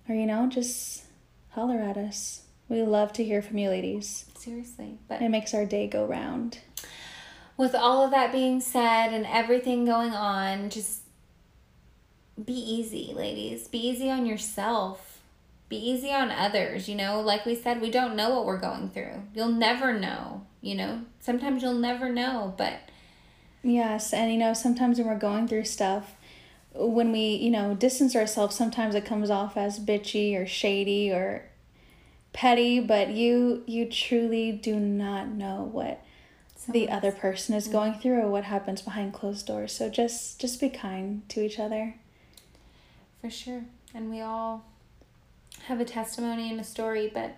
or 0.09 0.15
you 0.15 0.25
know, 0.27 0.49
just 0.49 1.05
holler 1.51 1.79
at 1.81 1.97
us. 1.97 2.43
We 2.69 2.83
love 2.83 3.13
to 3.15 3.25
hear 3.25 3.43
from 3.43 3.59
you 3.59 3.69
ladies. 3.71 4.27
Seriously. 4.39 4.99
But 5.09 5.21
It 5.23 5.29
makes 5.31 5.53
our 5.55 5.65
day 5.67 5.87
go 5.89 6.05
round. 6.07 6.59
with 7.57 7.75
all 7.75 8.05
of 8.05 8.11
that 8.13 8.31
being 8.33 8.61
said 8.61 9.09
and 9.13 9.27
everything 9.27 9.85
going 9.85 10.13
on, 10.13 10.71
just 10.71 11.01
be 12.43 12.53
easy, 12.55 13.13
ladies. 13.17 13.67
Be 13.69 13.79
easy 13.79 14.11
on 14.11 14.27
yourself. 14.27 15.08
Be 15.69 15.77
easy 15.77 16.13
on 16.13 16.31
others. 16.31 16.89
You 16.89 16.97
know, 16.97 17.21
like 17.21 17.45
we 17.45 17.55
said, 17.55 17.81
we 17.81 17.91
don't 17.91 18.17
know 18.17 18.31
what 18.31 18.47
we're 18.47 18.59
going 18.59 18.91
through. 18.91 19.23
You'll 19.35 19.49
never 19.53 19.93
know. 19.93 20.47
You 20.61 20.75
know, 20.75 21.03
sometimes 21.21 21.63
you'll 21.63 21.75
never 21.75 22.09
know, 22.09 22.55
but 22.57 22.81
Yes, 23.63 24.13
and 24.13 24.33
you 24.33 24.39
know, 24.39 24.55
sometimes 24.55 24.99
when 24.99 25.07
we're 25.09 25.19
going 25.19 25.49
through 25.49 25.65
stuff, 25.65 26.15
when 26.75 27.11
we, 27.13 27.35
you 27.37 27.51
know, 27.51 27.75
distance 27.75 28.15
ourselves, 28.15 28.57
sometimes 28.57 28.95
it 28.95 29.05
comes 29.05 29.31
off 29.31 29.57
as 29.57 29.81
bitchy 29.81 30.37
or 30.41 30.47
shady 30.47 31.11
or 31.11 31.45
petty, 32.33 32.81
but 32.81 33.09
you 33.11 33.63
you 33.67 33.87
truly 33.87 34.53
do 34.53 34.79
not 34.79 35.29
know 35.29 35.69
what 35.73 36.05
the 36.69 36.89
other 36.91 37.11
person 37.11 37.55
is 37.55 37.67
going 37.69 37.95
through 37.95 38.21
or 38.21 38.29
what 38.31 38.45
happens 38.45 38.83
behind 38.83 39.13
closed 39.13 39.47
doors. 39.47 39.73
So 39.73 39.89
just 39.89 40.39
just 40.41 40.61
be 40.61 40.69
kind 40.69 41.29
to 41.31 41.41
each 41.45 41.59
other. 41.59 41.95
for 43.21 43.31
sure. 43.31 43.65
And 43.95 44.11
we 44.11 44.21
all 44.21 44.65
have 45.69 45.81
a 45.81 45.85
testimony 45.85 46.51
and 46.51 46.61
a 46.61 46.65
story, 46.65 47.11
but 47.13 47.37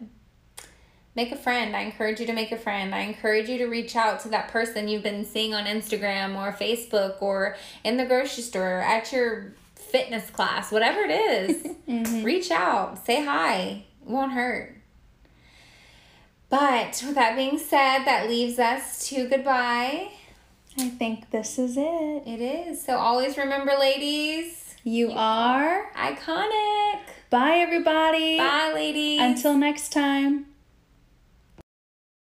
make 1.15 1.33
a 1.33 1.37
friend. 1.37 1.77
I 1.77 1.81
encourage 1.83 2.21
you 2.21 2.27
to 2.27 2.33
make 2.33 2.53
a 2.53 2.57
friend. 2.57 2.95
I 2.95 3.01
encourage 3.01 3.49
you 3.49 3.59
to 3.59 3.67
reach 3.67 3.95
out 3.97 4.21
to 4.21 4.29
that 4.31 4.49
person 4.49 4.89
you've 4.89 5.03
been 5.03 5.25
seeing 5.25 5.55
on 5.55 5.65
Instagram 5.67 6.37
or 6.37 6.53
Facebook 6.53 7.21
or 7.21 7.57
in 7.85 7.97
the 7.97 8.05
grocery 8.07 8.43
store 8.43 8.79
or 8.79 8.81
at 8.81 9.13
your 9.13 9.53
fitness 9.75 10.31
class, 10.31 10.71
whatever 10.73 11.01
it 11.01 11.11
is. 11.11 11.67
Mm-hmm. 11.91 12.23
Reach 12.23 12.53
out, 12.53 13.05
say 13.05 13.25
hi. 13.25 13.83
It 14.03 14.09
won't 14.09 14.31
hurt. 14.31 14.77
But 16.49 17.03
with 17.05 17.17
that 17.17 17.35
being 17.35 17.59
said, 17.59 18.05
that 18.05 18.29
leaves 18.29 18.61
us 18.61 19.09
to 19.09 19.29
goodbye. 19.29 20.13
I 20.79 20.89
think 20.91 21.31
this 21.33 21.59
is 21.59 21.77
it. 21.77 22.23
It 22.27 22.41
is. 22.41 22.81
So 22.85 22.97
always 22.97 23.37
remember, 23.37 23.73
ladies, 23.79 24.77
You 24.85 25.11
are. 25.13 25.91
iconic. 25.97 27.01
Bye 27.31 27.59
everybody. 27.59 28.39
Bye, 28.39 28.73
ladies. 28.75 29.21
Until 29.21 29.57
next 29.57 29.93
time. 29.93 30.47